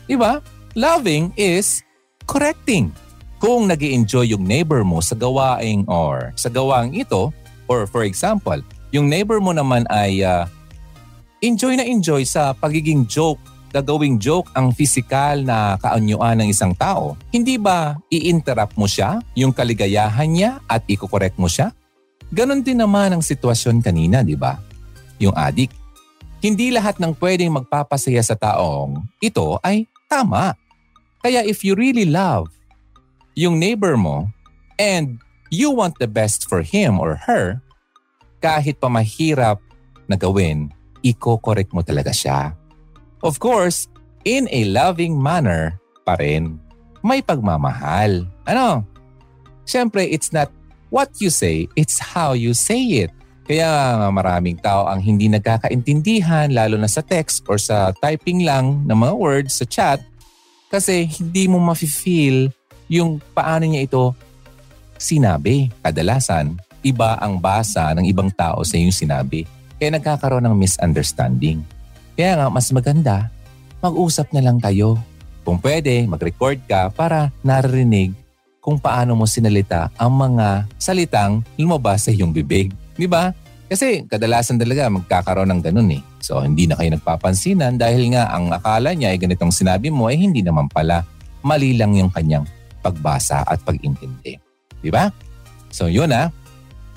[0.08, 0.40] Diba?
[0.74, 1.84] Loving is
[2.26, 2.96] correcting.
[3.44, 7.36] Kung nag enjoy yung neighbor mo sa gawaing or sa gawaing ito,
[7.68, 8.58] or for example,
[8.96, 10.48] yung neighbor mo naman ay uh,
[11.44, 13.42] enjoy na enjoy sa pagiging joke
[13.74, 19.50] gagawing joke ang physical na kaanyuan ng isang tao, hindi ba i-interrupt mo siya, yung
[19.50, 21.74] kaligayahan niya at iko-correct mo siya?
[22.34, 24.58] Ganon din naman ang sitwasyon kanina, di ba?
[25.22, 25.70] Yung adik.
[26.42, 30.58] Hindi lahat ng pwedeng magpapasaya sa taong ito ay tama.
[31.22, 32.50] Kaya if you really love
[33.38, 34.34] yung neighbor mo
[34.82, 35.22] and
[35.54, 37.62] you want the best for him or her,
[38.42, 39.62] kahit pa mahirap
[40.10, 40.74] na gawin,
[41.06, 42.58] iko-correct mo talaga siya.
[43.22, 43.86] Of course,
[44.26, 46.58] in a loving manner pa rin.
[47.06, 48.26] May pagmamahal.
[48.50, 48.90] Ano?
[49.70, 50.50] Siyempre, it's not
[50.94, 53.12] what you say, it's how you say it.
[53.50, 58.94] Kaya maraming tao ang hindi nagkakaintindihan lalo na sa text or sa typing lang ng
[58.94, 60.00] mga words sa chat
[60.70, 62.54] kasi hindi mo mafe-feel
[62.88, 64.14] yung paano niya ito
[64.96, 65.74] sinabi.
[65.82, 69.44] Kadalasan, iba ang basa ng ibang tao sa iyong sinabi.
[69.76, 71.66] Kaya nagkakaroon ng misunderstanding.
[72.16, 73.28] Kaya nga, mas maganda,
[73.84, 74.96] mag-usap na lang kayo.
[75.44, 78.16] Kung pwede, mag-record ka para naririnig
[78.64, 82.72] kung paano mo sinalita ang mga salitang lumabas sa iyong bibig.
[82.96, 83.36] Di ba?
[83.68, 86.02] Kasi kadalasan talaga magkakaroon ng ganun eh.
[86.24, 90.16] So hindi na kayo nagpapansinan dahil nga ang akala niya ay ganitong sinabi mo ay
[90.16, 91.04] hindi naman pala.
[91.44, 92.48] Mali lang yung kanyang
[92.80, 94.40] pagbasa at pag-intindi.
[94.80, 95.12] Di ba?
[95.68, 96.32] So yun ah.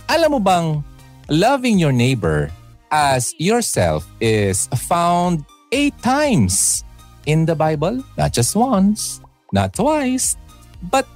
[0.07, 0.87] Alam mo bang
[1.27, 2.47] loving your neighbor
[2.95, 5.43] as yourself is found
[5.75, 6.87] eight times
[7.27, 7.99] in the Bible.
[8.15, 9.19] Not just once,
[9.51, 10.39] not twice,
[10.95, 11.09] but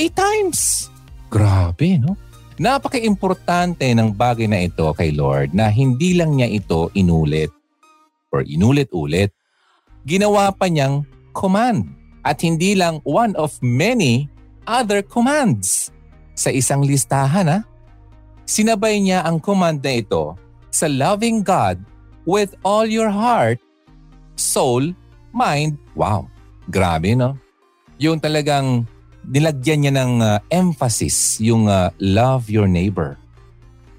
[0.00, 0.88] eight times.
[1.28, 2.16] Grabe, no?
[2.56, 7.52] Napaka-importante ng bagay na ito kay Lord na hindi lang niya ito inulit
[8.32, 9.32] or inulit-ulit.
[10.04, 11.04] Ginawa pa niyang
[11.36, 11.88] command
[12.24, 14.28] at hindi lang one of many
[14.68, 15.88] other commands.
[16.36, 17.58] Sa isang listahan ha,
[18.44, 20.36] sinabay niya ang command na ito
[20.72, 21.80] sa loving God
[22.28, 23.60] with all your heart,
[24.36, 24.92] soul,
[25.32, 25.80] mind.
[25.96, 26.28] Wow,
[26.68, 27.40] grabe no?
[28.00, 28.88] Yung talagang
[29.26, 33.20] nilagyan niya ng uh, emphasis yung uh, love your neighbor.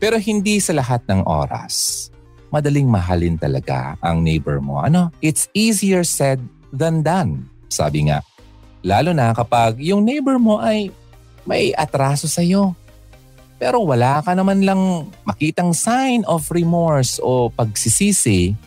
[0.01, 2.07] Pero hindi sa lahat ng oras.
[2.49, 4.81] Madaling mahalin talaga ang neighbor mo.
[4.81, 5.13] Ano?
[5.21, 6.41] It's easier said
[6.73, 7.47] than done.
[7.69, 8.25] Sabi nga.
[8.81, 10.89] Lalo na kapag yung neighbor mo ay
[11.45, 12.73] may atraso sa iyo
[13.61, 18.57] pero wala ka naman lang makitang sign of remorse o pagsisisi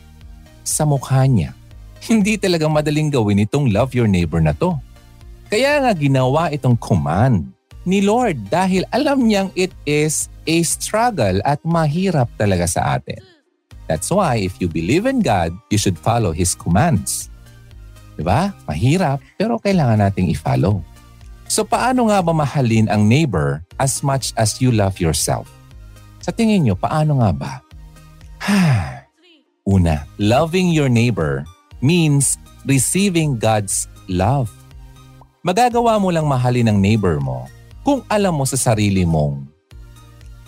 [0.63, 1.51] sa mukha niya.
[2.07, 4.79] Hindi talagang madaling gawin itong love your neighbor na to.
[5.55, 7.47] Kaya nga ginawa itong command
[7.87, 13.23] ni Lord dahil alam niyang it is a struggle at mahirap talaga sa atin.
[13.87, 17.31] That's why if you believe in God, you should follow His commands.
[18.19, 18.51] Diba?
[18.67, 20.83] Mahirap pero kailangan nating i-follow.
[21.47, 25.47] So paano nga ba mahalin ang neighbor as much as you love yourself?
[26.19, 27.53] Sa tingin nyo, paano nga ba?
[29.71, 31.47] Una, loving your neighbor
[31.79, 34.51] means receiving God's love.
[35.45, 37.45] Magagawa mo lang mahalin ang neighbor mo
[37.85, 39.45] kung alam mo sa sarili mong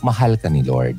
[0.01, 0.97] mahal ka ni Lord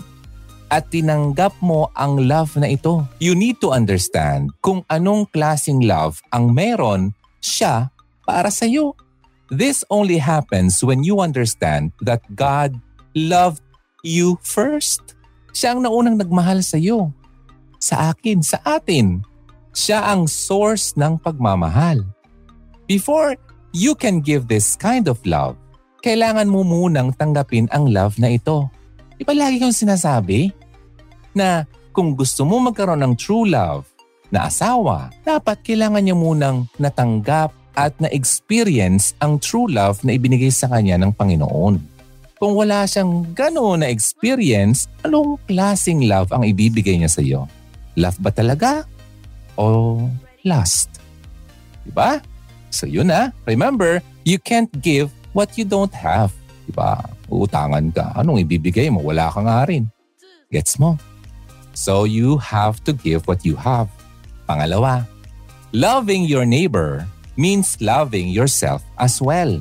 [0.69, 3.01] at tinanggap mo ang love na ito.
[3.17, 7.89] You need to understand kung anong klasing love ang meron siya
[8.21, 8.93] para sa iyo.
[9.49, 12.77] This only happens when you understand that God
[13.17, 13.65] loved
[14.05, 15.17] you first.
[15.57, 17.09] Siya ang naunang nagmahal sa iyo.
[17.81, 19.25] Sa akin, sa atin.
[19.73, 22.05] Siya ang source ng pagmamahal.
[22.85, 23.33] Before
[23.77, 25.53] you can give this kind of love,
[26.01, 28.65] kailangan mo munang tanggapin ang love na ito.
[29.13, 30.49] Di ba lagi kong sinasabi
[31.37, 33.85] na kung gusto mo magkaroon ng true love
[34.33, 40.65] na asawa, dapat kailangan niya munang natanggap at na-experience ang true love na ibinigay sa
[40.65, 41.77] kanya ng Panginoon.
[42.37, 47.45] Kung wala siyang gano'n na experience, anong klasing love ang ibibigay niya sa iyo?
[47.97, 48.85] Love ba talaga?
[49.57, 49.97] O
[50.45, 51.01] lust?
[51.81, 52.21] Diba?
[52.77, 53.33] So yun na.
[53.49, 56.29] Remember, you can't give what you don't have.
[56.69, 57.01] Diba?
[57.25, 58.13] Uutangan ka.
[58.13, 59.01] Anong ibibigay mo?
[59.01, 59.89] Wala ka nga rin.
[60.53, 61.01] Gets mo?
[61.73, 63.89] So you have to give what you have.
[64.45, 65.09] Pangalawa,
[65.73, 69.57] loving your neighbor means loving yourself as well.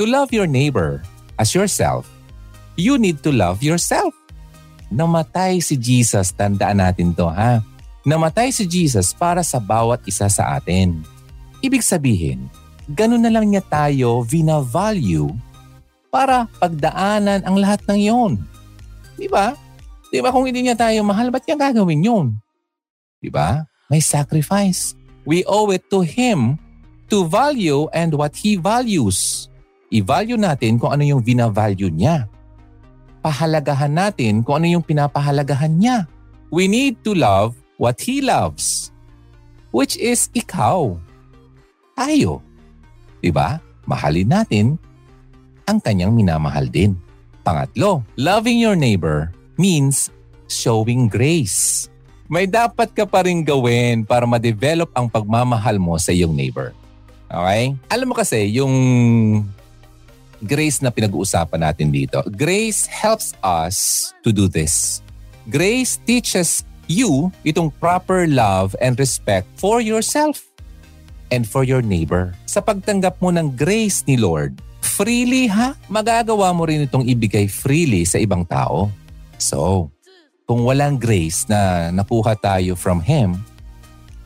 [0.00, 1.04] To love your neighbor
[1.38, 2.08] as yourself,
[2.74, 4.12] you need to love yourself.
[4.92, 7.64] Namatay si Jesus, tandaan natin to ha.
[8.04, 11.00] Namatay si Jesus para sa bawat isa sa atin.
[11.62, 12.50] Ibig sabihin,
[12.90, 15.30] ganun na lang niya tayo vina-value
[16.10, 18.32] para pagdaanan ang lahat ng yon.
[19.14, 19.54] Di ba?
[20.10, 22.26] Di ba kung hindi niya tayo mahal, ba't niya gagawin yun?
[23.22, 23.64] Di ba?
[23.86, 24.98] May sacrifice.
[25.22, 26.58] We owe it to Him
[27.08, 29.46] to value and what He values.
[29.94, 32.26] I-value natin kung ano yung vina-value niya.
[33.22, 36.10] Pahalagahan natin kung ano yung pinapahalagahan niya.
[36.50, 38.90] We need to love what He loves.
[39.70, 40.98] Which is ikaw.
[41.96, 42.40] Tayo.
[43.22, 43.62] Diba?
[43.86, 44.66] Mahalin natin
[45.66, 46.98] ang kanyang minamahal din.
[47.42, 50.10] Pangatlo, loving your neighbor means
[50.46, 51.90] showing grace.
[52.30, 56.70] May dapat ka pa rin gawin para ma-develop ang pagmamahal mo sa iyong neighbor.
[57.28, 57.74] Okay?
[57.90, 58.74] Alam mo kasi, yung
[60.42, 62.22] grace na pinag-uusapan natin dito.
[62.30, 65.02] Grace helps us to do this.
[65.50, 70.51] Grace teaches you itong proper love and respect for yourself
[71.32, 72.36] and for your neighbor.
[72.44, 78.04] Sa pagtanggap mo ng grace ni Lord, freely ha, magagawa mo rin itong ibigay freely
[78.04, 78.92] sa ibang tao.
[79.40, 79.88] So,
[80.44, 83.40] kung walang grace na nakuha tayo from Him,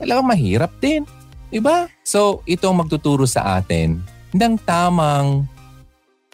[0.03, 1.07] talagang mahirap din.
[1.47, 1.87] Diba?
[2.03, 4.03] So, itong magtuturo sa atin
[4.35, 5.47] ng tamang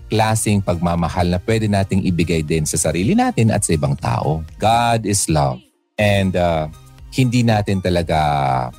[0.08, 4.40] klasing pagmamahal na pwede nating ibigay din sa sarili natin at sa ibang tao.
[4.56, 5.60] God is love.
[6.00, 6.68] And uh,
[7.12, 8.18] hindi natin talaga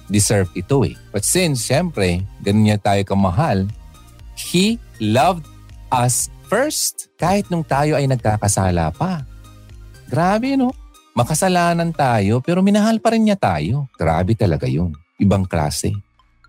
[0.09, 0.97] deserve ito eh.
[1.13, 3.69] But since, syempre, ganun niya tayo kamahal,
[4.33, 5.45] He loved
[5.93, 9.21] us first kahit nung tayo ay nagkakasala pa.
[10.09, 10.73] Grabe no?
[11.13, 13.85] Makasalanan tayo pero minahal pa rin niya tayo.
[13.93, 14.97] Grabe talaga yun.
[15.21, 15.93] Ibang klase.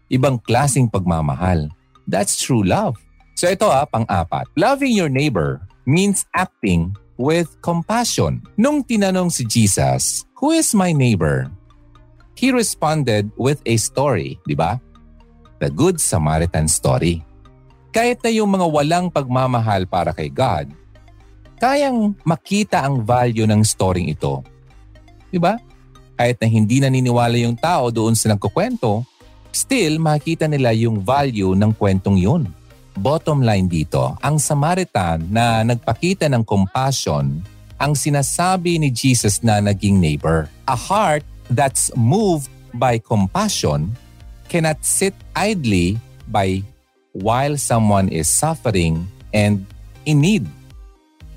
[0.09, 1.69] Ibang klasing pagmamahal.
[2.09, 2.97] That's true love.
[3.37, 4.49] So ito ah, pang-apat.
[4.57, 8.41] Loving your neighbor means acting with compassion.
[8.57, 11.49] Nung tinanong si Jesus, Who is my neighbor?
[12.35, 14.83] He responded with a story, di ba?
[15.63, 17.23] The Good Samaritan story.
[17.95, 20.67] Kahit na yung mga walang pagmamahal para kay God,
[21.63, 24.43] kayang makita ang value ng story ito.
[25.31, 25.55] Di ba?
[26.19, 29.07] Kahit na hindi naniniwala yung tao doon sa nagkukwento,
[29.55, 32.51] still makita nila yung value ng kwentong yun.
[32.99, 37.43] Bottom line dito, ang Samaritan na nagpakita ng compassion
[37.75, 40.47] ang sinasabi ni Jesus na naging neighbor.
[40.71, 43.93] A heart that's moved by compassion
[44.49, 46.63] cannot sit idly by
[47.15, 49.65] while someone is suffering and
[50.05, 50.45] in need.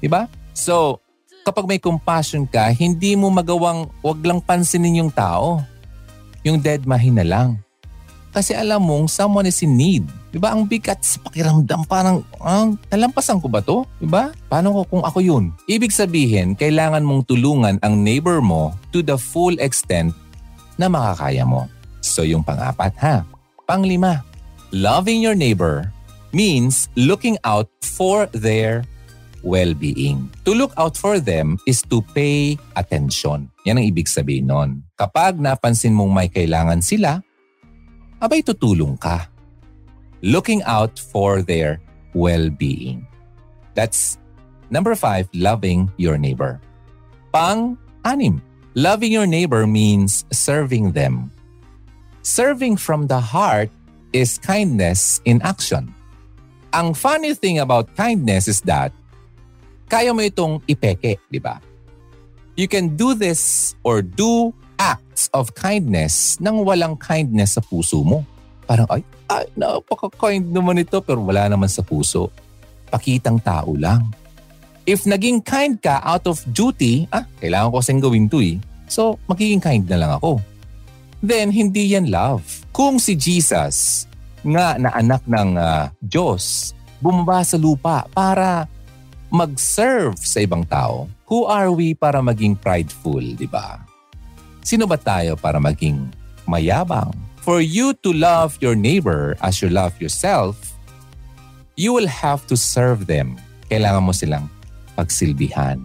[0.02, 0.30] Diba?
[0.54, 1.02] So,
[1.46, 5.64] kapag may compassion ka, hindi mo magawang wag lang pansinin yung tao.
[6.44, 7.62] Yung dead mahina lang.
[8.34, 10.06] Kasi alam mong someone is in need.
[10.38, 10.54] Diba?
[10.54, 13.90] Ang bigat sa pakiramdam parang, ah, nalampasan ko ba to?
[13.98, 14.30] Diba?
[14.46, 15.50] Paano ko kung ako yun?
[15.66, 20.14] Ibig sabihin, kailangan mong tulungan ang neighbor mo to the full extent
[20.78, 21.66] na makakaya mo.
[22.06, 23.26] So yung pang-apat ha.
[23.66, 24.22] Panglima,
[24.70, 25.90] loving your neighbor
[26.30, 28.86] means looking out for their
[29.42, 30.30] well-being.
[30.46, 33.50] To look out for them is to pay attention.
[33.66, 34.86] Yan ang ibig sabihin nun.
[34.94, 37.26] Kapag napansin mong may kailangan sila,
[38.22, 39.34] abay tutulong ka.
[40.22, 41.80] Looking out for their
[42.14, 43.06] well-being.
[43.74, 44.18] That's
[44.70, 46.60] number five, loving your neighbor.
[47.32, 48.42] Pang-anim,
[48.74, 51.32] loving your neighbor means serving them.
[52.24, 53.70] Serving from the heart
[54.12, 55.94] is kindness in action.
[56.74, 58.92] Ang funny thing about kindness is that
[59.88, 61.62] kaya mo itong ipeke, di ba?
[62.58, 64.52] You can do this or do
[64.82, 68.26] acts of kindness nang walang kindness sa puso mo.
[68.66, 72.32] Parang, ay, ay, napaka-kind naman ito pero wala naman sa puso.
[72.88, 74.08] Pakitang tao lang.
[74.88, 78.56] If naging kind ka out of duty, ah, kailangan ko kasing gawin to eh.
[78.88, 80.40] So, magiging kind na lang ako.
[81.20, 82.48] Then, hindi yan love.
[82.72, 84.08] Kung si Jesus,
[84.48, 86.72] nga na anak ng uh, Diyos,
[87.04, 88.64] bumaba sa lupa para
[89.28, 93.84] mag-serve sa ibang tao, who are we para maging prideful, di ba?
[94.64, 96.08] Sino ba tayo para maging
[96.48, 97.27] mayabang?
[97.48, 100.76] For you to love your neighbor as you love yourself,
[101.80, 103.40] you will have to serve them.
[103.72, 104.52] Kailangan mo silang
[105.00, 105.80] pagsilbihan.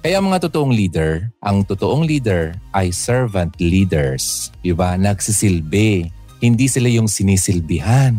[0.00, 4.48] Kaya mga totoong leader, ang totoong leader ay servant leaders.
[4.64, 4.96] Diba?
[4.96, 6.08] Nagsisilbi.
[6.40, 8.16] Hindi sila yung sinisilbihan.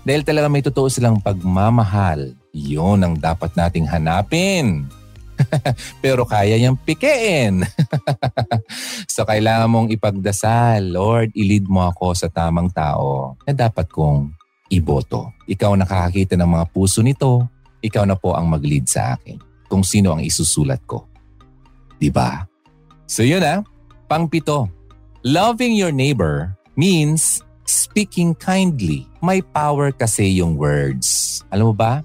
[0.00, 2.32] Dahil talaga may totoo silang pagmamahal.
[2.56, 4.88] Yun ang dapat nating hanapin.
[6.04, 7.60] Pero kaya niyang pikein.
[9.20, 14.32] so kailangan mong ipagdasal, Lord, ilid mo ako sa tamang tao na dapat kong
[14.72, 15.28] iboto.
[15.44, 17.44] Ikaw nakakakita ng mga puso nito,
[17.84, 19.36] ikaw na po ang mag-lead sa akin
[19.68, 21.04] kung sino ang isusulat ko.
[22.00, 22.48] Diba?
[23.04, 23.60] So yun ah,
[24.08, 24.72] pangpito.
[25.20, 29.04] Loving your neighbor means speaking kindly.
[29.20, 31.44] May power kasi yung words.
[31.52, 32.00] Alam mo ba?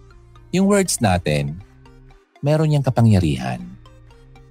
[0.51, 1.63] Yung words natin,
[2.43, 3.63] meron niyang kapangyarihan.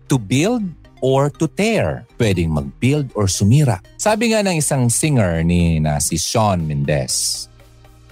[0.08, 0.64] To build
[1.04, 2.08] or to tear.
[2.16, 3.84] Pwedeng mag-build or sumira.
[4.00, 7.46] Sabi nga ng isang singer ni na si Sean Mendez,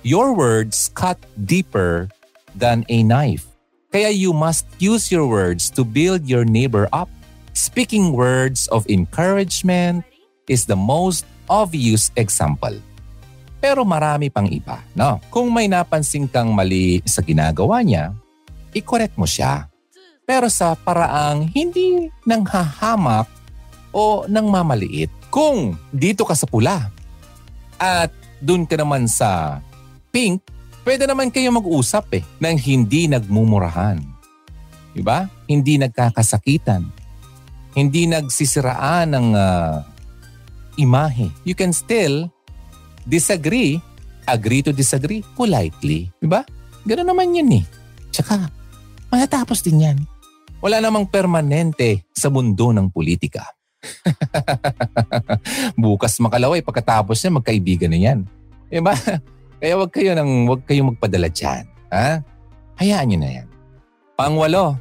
[0.05, 1.16] Your words cut
[1.49, 2.12] deeper
[2.53, 3.49] than a knife.
[3.88, 7.09] Kaya you must use your words to build your neighbor up.
[7.55, 10.03] Speaking words of encouragement
[10.51, 12.74] is the most obvious example.
[13.62, 15.22] Pero marami pang iba, no?
[15.30, 18.11] Kung may napansin kang mali sa ginagawa niya,
[18.74, 19.70] i-correct mo siya.
[20.22, 23.26] Pero sa paraang hindi nang hahamak
[23.90, 25.10] o nang mamaliit.
[25.32, 26.92] Kung dito ka sa pula
[27.80, 29.60] at dun ka naman sa
[30.14, 30.42] pink,
[30.86, 33.98] pwede naman kayo mag-usap eh nang hindi nagmumurahan.
[34.92, 35.24] Diba?
[35.48, 36.84] Hindi nagkakasakitan.
[37.72, 39.80] Hindi nagsisiraan ng uh,
[40.76, 41.32] imahe.
[41.48, 42.28] You can still
[43.08, 43.80] disagree,
[44.28, 46.12] agree to disagree politely.
[46.20, 46.44] Diba?
[46.84, 47.64] Ganun naman yun eh.
[48.12, 48.52] Tsaka,
[49.08, 49.98] matatapos din yan.
[50.62, 53.42] Wala namang permanente sa mundo ng politika.
[55.82, 58.18] Bukas makalaway, pagkatapos niya, magkaibigan na yan.
[58.70, 58.94] Diba?
[59.62, 61.66] Kaya wag kayo nang wag kayong magpadala dyan.
[61.90, 62.22] Ha?
[62.78, 63.48] Hayaan nyo na yan.
[64.14, 64.78] Pangwalo,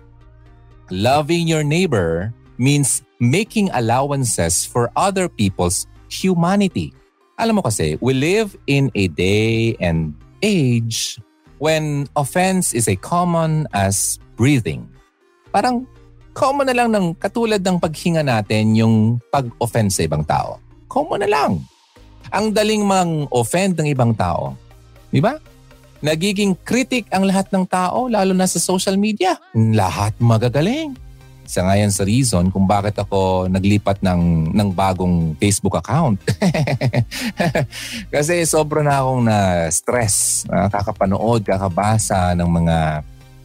[0.93, 2.29] loving your neighbor
[2.61, 6.93] means making allowances for other people's humanity.
[7.41, 10.13] Alam mo kasi, we live in a day and
[10.45, 11.17] age
[11.57, 14.85] when offense is a common as breathing.
[15.51, 15.83] Parang
[16.31, 20.57] common na lang ng katulad ng paghinga natin yung pag-offend sa ibang tao.
[20.87, 21.59] Common na lang.
[22.31, 24.55] Ang daling mang-offend ng ibang tao.
[25.11, 25.35] Di ba?
[26.01, 29.37] Nagiging critic ang lahat ng tao, lalo na sa social media.
[29.53, 30.95] Lahat magagaling.
[31.45, 36.23] Isa nga yan sa reason kung bakit ako naglipat ng, ng bagong Facebook account.
[38.15, 40.47] Kasi sobra na akong na-stress.
[40.47, 42.77] Kakapanood, kakabasa ng mga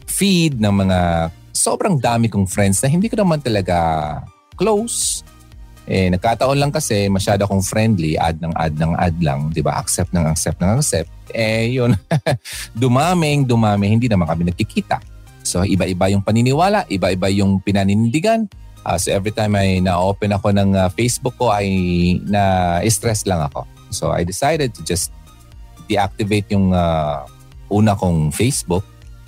[0.07, 0.99] feed, ng mga
[1.67, 3.75] sobrang dami kong friends na hindi ko naman talaga
[4.55, 5.27] close.
[5.87, 9.79] Eh, nagkataon lang kasi masyado akong friendly, add ng add ng add lang, di ba?
[9.79, 11.11] Accept ng accept ng accept.
[11.35, 11.95] Eh, yun,
[12.83, 14.99] dumaming, dumami, hindi naman kami nagkikita.
[15.43, 18.47] So iba-iba yung paniniwala, iba-iba yung pinanindigan.
[18.83, 21.67] Uh, so every time ay na-open ako ng uh, Facebook ko ay
[22.23, 23.63] na-stress lang ako.
[23.91, 25.15] So I decided to just
[25.87, 27.23] deactivate yung uh,
[27.71, 28.83] una kong Facebook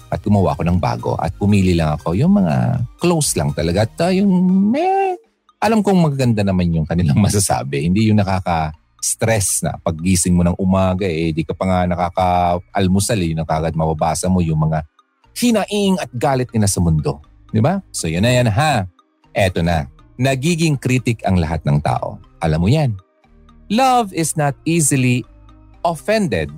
[0.09, 3.93] at gumawa ako ng bago at pumili lang ako yung mga close lang talaga at
[4.01, 4.29] uh, yung
[4.73, 5.15] eh,
[5.61, 7.85] alam kong maganda naman yung kanilang masasabi.
[7.85, 13.19] Hindi yung nakaka stress na paggising mo ng umaga eh di ka pa nga nakaka-almusal
[13.23, 14.83] eh, nakagad mababasa mo yung mga
[15.39, 17.23] hinaing at galit nila sa mundo.
[17.49, 17.79] Di ba?
[17.95, 18.83] So yun na yan ha.
[19.31, 19.87] Eto na.
[20.19, 22.19] Nagiging kritik ang lahat ng tao.
[22.43, 22.91] Alam mo yan.
[23.71, 25.23] Love is not easily
[25.85, 26.51] offended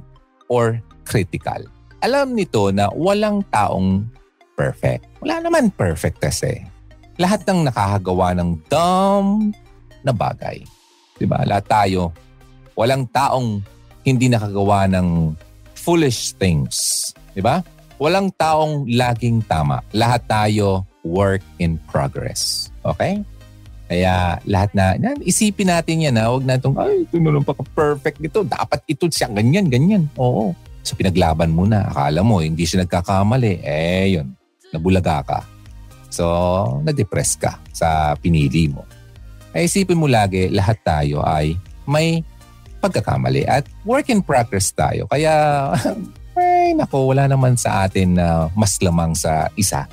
[0.50, 1.62] or critical.
[2.02, 4.10] Alam nito na walang taong
[4.58, 5.06] perfect.
[5.22, 6.66] Wala naman perfect kasi.
[7.22, 9.54] Lahat ng nakakagawa ng dumb
[10.02, 10.66] na bagay.
[11.22, 11.46] Di ba?
[11.46, 12.10] Lahat tayo,
[12.74, 13.62] walang taong
[14.02, 15.38] hindi nakagawa ng
[15.78, 17.10] foolish things.
[17.38, 17.62] Di ba?
[18.02, 19.86] Walang taong laging tama.
[19.94, 22.74] Lahat tayo work in progress.
[22.82, 23.22] Okay?
[23.86, 26.34] Kaya lahat na, yan, isipin natin yan ha.
[26.34, 27.46] Huwag natin, ay, ito na lang
[27.78, 28.42] perfect nito.
[28.42, 30.10] Dapat ito siya, ganyan, ganyan.
[30.18, 30.58] Oo.
[30.82, 31.90] So pinaglaban mo na.
[31.90, 33.62] Akala mo, hindi siya nagkakamali.
[33.62, 34.34] Eh, yun.
[34.74, 35.40] Nabulaga ka.
[36.12, 36.28] So,
[36.84, 38.84] na-depress ka sa pinili mo.
[39.56, 41.56] Ay isipin mo lagi, lahat tayo ay
[41.88, 42.24] may
[42.84, 45.08] pagkakamali at work in progress tayo.
[45.08, 45.32] Kaya
[46.40, 49.88] ay nako, wala naman sa atin na mas lamang sa isa.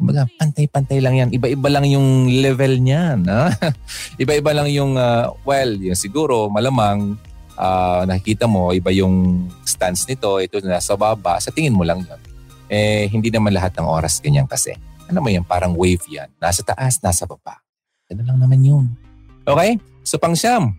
[0.00, 1.28] Kumbaga, pantay-pantay lang yan.
[1.28, 3.28] Iba-iba lang yung level niyan.
[3.28, 3.52] Ha?
[4.22, 7.20] Iba-iba lang yung, uh, well, yung siguro malamang
[7.60, 12.00] uh, nakikita mo, iba yung stance nito, ito na sa baba, sa tingin mo lang
[12.00, 12.20] yun.
[12.72, 14.72] Eh, hindi naman lahat ng oras ganyan kasi.
[15.10, 16.32] Ano mo yan, parang wave yan.
[16.40, 17.60] Nasa taas, nasa baba.
[18.08, 18.84] Ganun lang naman yun.
[19.44, 19.76] Okay?
[20.06, 20.72] So pang siyam,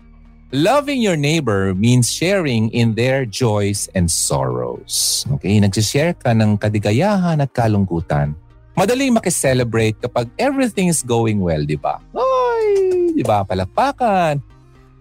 [0.51, 5.23] Loving your neighbor means sharing in their joys and sorrows.
[5.39, 8.36] Okay, nagsishare ka ng kadigayahan at kalungkutan.
[8.75, 12.03] Madaling makiselebrate kapag everything is going well, di ba?
[12.11, 12.67] Ay,
[13.15, 13.47] di ba?
[13.47, 14.43] Palakpakan.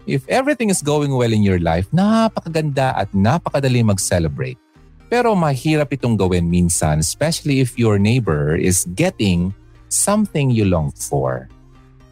[0.09, 4.57] If everything is going well in your life, napakaganda at napakadali mag-celebrate.
[5.11, 9.51] Pero mahirap itong gawin minsan, especially if your neighbor is getting
[9.91, 11.51] something you long for.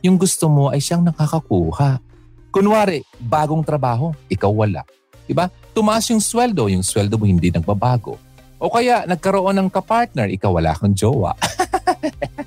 [0.04, 2.04] Yung gusto mo ay siyang nakakakuha
[2.50, 4.82] Kunwari, bagong trabaho, ikaw wala.
[5.30, 5.54] Diba?
[5.70, 8.18] Tumaas yung sweldo, yung sweldo mo hindi nagbabago.
[8.58, 11.38] O kaya nagkaroon ng kapartner, ikaw wala kang jowa.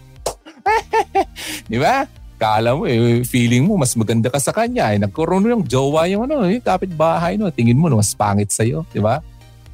[1.70, 2.02] Di ba?
[2.42, 4.90] Kala mo, eh, feeling mo, mas maganda ka sa kanya.
[4.90, 7.46] Eh, nagkaroon yung jowa yung ano, yung kapitbahay, no?
[7.54, 8.82] tingin mo, no, mas pangit sa'yo.
[8.90, 9.22] Di ba?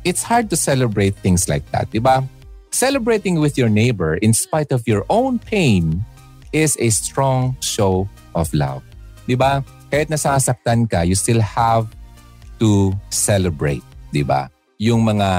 [0.05, 1.89] It's hard to celebrate things like that.
[1.89, 2.21] Di ba?
[2.69, 6.05] Celebrating with your neighbor in spite of your own pain
[6.53, 8.05] is a strong show
[8.37, 8.85] of love.
[9.25, 9.65] Di ba?
[9.89, 11.89] kahit nasasaktan ka, you still have
[12.61, 13.81] to celebrate,
[14.13, 14.53] di ba?
[14.79, 15.31] yung mga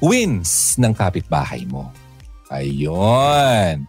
[0.00, 1.92] wins ng kapitbahay mo.
[2.48, 3.84] Ayun.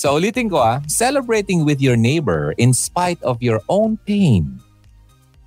[0.00, 4.56] So ulitin ko ah, celebrating with your neighbor in spite of your own pain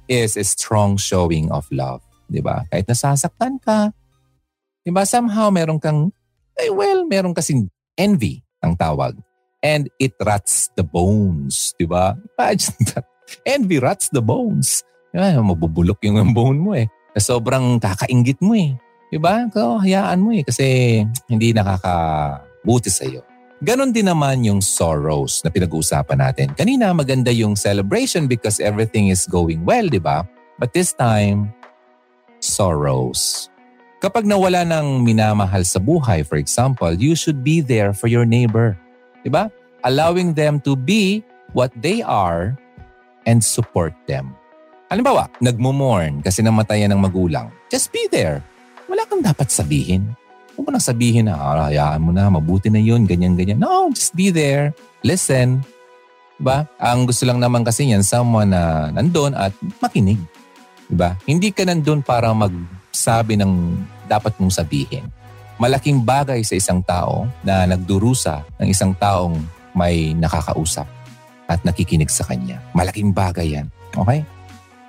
[0.05, 2.05] is a strong showing of love.
[2.29, 2.61] Di ba?
[2.69, 3.89] Kahit nasasaktan ka,
[4.85, 5.09] di ba?
[5.09, 6.13] Somehow meron kang,
[6.53, 9.17] eh, well, meron kasing envy ang tawag.
[9.65, 11.73] And it rots the bones.
[11.81, 12.13] Di ba?
[12.37, 13.09] Imagine that.
[13.49, 14.85] Envy rots the bones.
[15.17, 15.33] Di?
[15.33, 16.85] Mabubulok yung bone mo eh.
[17.17, 18.77] Sobrang kakaingit mo eh.
[19.09, 19.49] Di ba?
[19.49, 20.45] So, hayaan mo eh.
[20.45, 23.32] Kasi hindi nakakabuti sa'yo.
[23.61, 26.47] Ganon din naman yung sorrows na pinag-uusapan natin.
[26.57, 30.25] Kanina maganda yung celebration because everything is going well, di ba?
[30.57, 31.53] But this time,
[32.41, 33.53] sorrows.
[34.03, 38.75] Kapag nawala ng minamahal sa buhay, for example, you should be there for your neighbor.
[39.23, 39.47] Di ba?
[39.87, 41.23] Allowing them to be
[41.55, 42.57] what they are
[43.23, 44.35] and support them.
[44.91, 47.47] Halimbawa, nagmumorn kasi namatayan ng magulang.
[47.71, 48.43] Just be there.
[48.91, 50.13] Wala kang dapat sabihin.
[50.53, 53.57] Huwag mo nang sabihin na, ah, hayaan mo na, mabuti na yun, ganyan-ganyan.
[53.57, 54.69] No, just be there.
[55.01, 55.65] Listen.
[56.37, 56.69] Diba?
[56.77, 60.21] Ang gusto lang naman kasi yan, someone na nandun at makinig.
[60.85, 61.17] Diba?
[61.25, 63.53] Hindi ka nandun para magsabi ng
[64.05, 65.09] dapat mong sabihin.
[65.57, 69.37] Malaking bagay sa isang tao na nagdurusa ng isang taong
[69.73, 70.85] may nakakausap
[71.49, 72.61] at nakikinig sa kanya.
[72.77, 73.67] Malaking bagay yan.
[73.93, 74.21] Okay?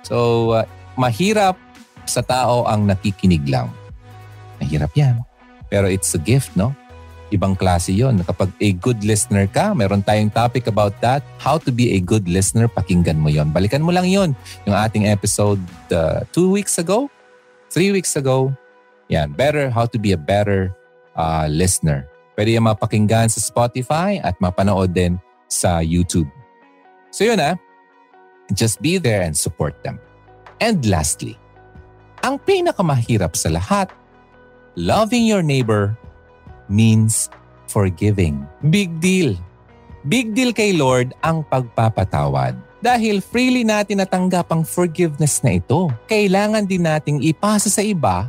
[0.05, 0.65] So, uh,
[0.97, 1.57] mahirap
[2.05, 3.73] sa tao ang nakikinig lang.
[4.61, 5.21] Mahirap yan.
[5.69, 6.73] Pero it's a gift, no?
[7.33, 8.21] Ibang klase yon.
[8.21, 11.25] Kapag a good listener ka, meron tayong topic about that.
[11.41, 13.49] How to be a good listener, pakinggan mo yon.
[13.49, 14.37] Balikan mo lang yon.
[14.69, 15.59] Yung ating episode
[15.89, 17.09] uh, two weeks ago,
[17.73, 18.53] three weeks ago.
[19.09, 20.73] Yan, better, how to be a better
[21.17, 22.05] uh, listener.
[22.35, 26.27] Pwede yung mapakinggan sa Spotify at mapanood din sa YouTube.
[27.09, 27.55] So yun ah,
[28.51, 29.97] just be there and support them.
[30.59, 31.39] And lastly,
[32.19, 33.87] ang pinakamahirap sa lahat
[34.75, 35.95] Loving your neighbor
[36.67, 37.31] means
[37.71, 38.43] forgiving.
[38.67, 39.39] Big deal.
[40.03, 42.59] Big deal kay Lord ang pagpapatawad.
[42.83, 48.27] Dahil freely natin natanggap ang forgiveness na ito, kailangan din nating ipasa sa iba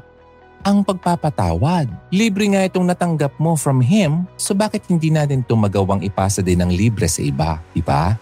[0.62, 1.90] ang pagpapatawad.
[2.14, 6.62] Libre nga itong natanggap mo from Him, so bakit hindi natin ito magawang ipasa din
[6.62, 8.14] ng libre sa iba, di ba?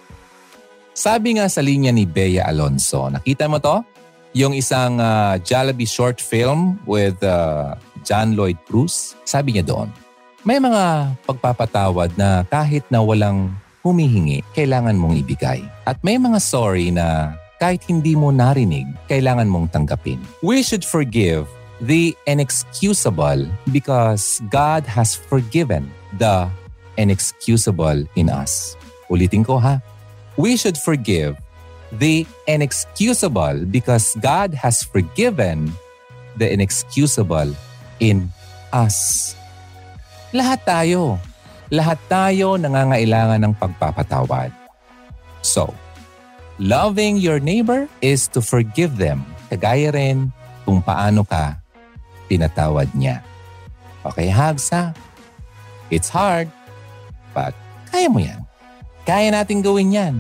[0.97, 3.85] Sabi nga sa linya ni Bea Alonso, nakita mo to?
[4.35, 9.89] Yung isang uh, Jollibee short film with uh, John Lloyd Cruz, sabi niya doon,
[10.45, 15.65] may mga pagpapatawad na kahit na walang humihingi, kailangan mong ibigay.
[15.89, 20.21] At may mga sorry na kahit hindi mo narinig, kailangan mong tanggapin.
[20.45, 21.49] We should forgive
[21.81, 25.89] the inexcusable because God has forgiven
[26.21, 26.49] the
[26.97, 28.77] inexcusable in us.
[29.09, 29.81] Ulitin ko ha.
[30.37, 31.41] We should forgive
[31.93, 35.71] the inexcusable because God has forgiven
[36.37, 37.55] the inexcusable
[37.99, 38.31] in
[38.75, 39.33] us.
[40.35, 41.23] Lahat tayo,
[41.71, 44.51] lahat tayo nangangailangan ng pagpapatawad.
[45.45, 45.71] So,
[46.59, 49.23] loving your neighbor is to forgive them.
[49.53, 50.35] Kagaya rin
[50.67, 51.61] kung paano ka
[52.27, 53.23] pinatawad niya.
[54.05, 54.91] Okay, hugs ha?
[55.93, 56.49] It's hard,
[57.31, 57.55] but
[57.93, 58.43] kaya mo yan.
[59.05, 60.15] Kaya natin gawin yan.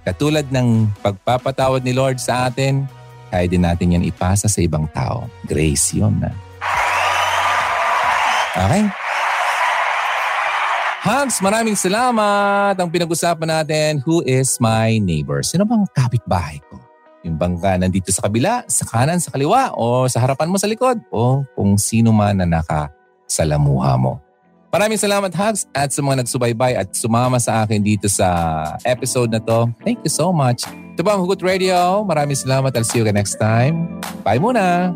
[0.00, 2.88] Katulad ng pagpapatawad ni Lord sa atin,
[3.28, 5.28] kaya din natin yan ipasa sa ibang tao.
[5.44, 6.32] Grace yun na.
[8.54, 8.84] Okay?
[11.00, 12.76] Hans, maraming salamat.
[12.76, 15.40] Ang pinag-usapan natin, who is my neighbor?
[15.40, 16.76] Sino bang kapitbahay ko?
[17.24, 21.00] Yung bangka nandito sa kabila, sa kanan, sa kaliwa, o sa harapan mo sa likod,
[21.08, 24.20] o kung sino man na nakasalamuha mo.
[24.70, 28.28] Maraming salamat, Hugs, at sa mga nagsubaybay at sumama sa akin dito sa
[28.86, 29.66] episode na to.
[29.82, 30.62] Thank you so much.
[30.94, 32.06] Ito ba ang Hugot Radio?
[32.06, 32.70] Maraming salamat.
[32.76, 33.98] I'll see you again next time.
[34.22, 34.94] Bye muna!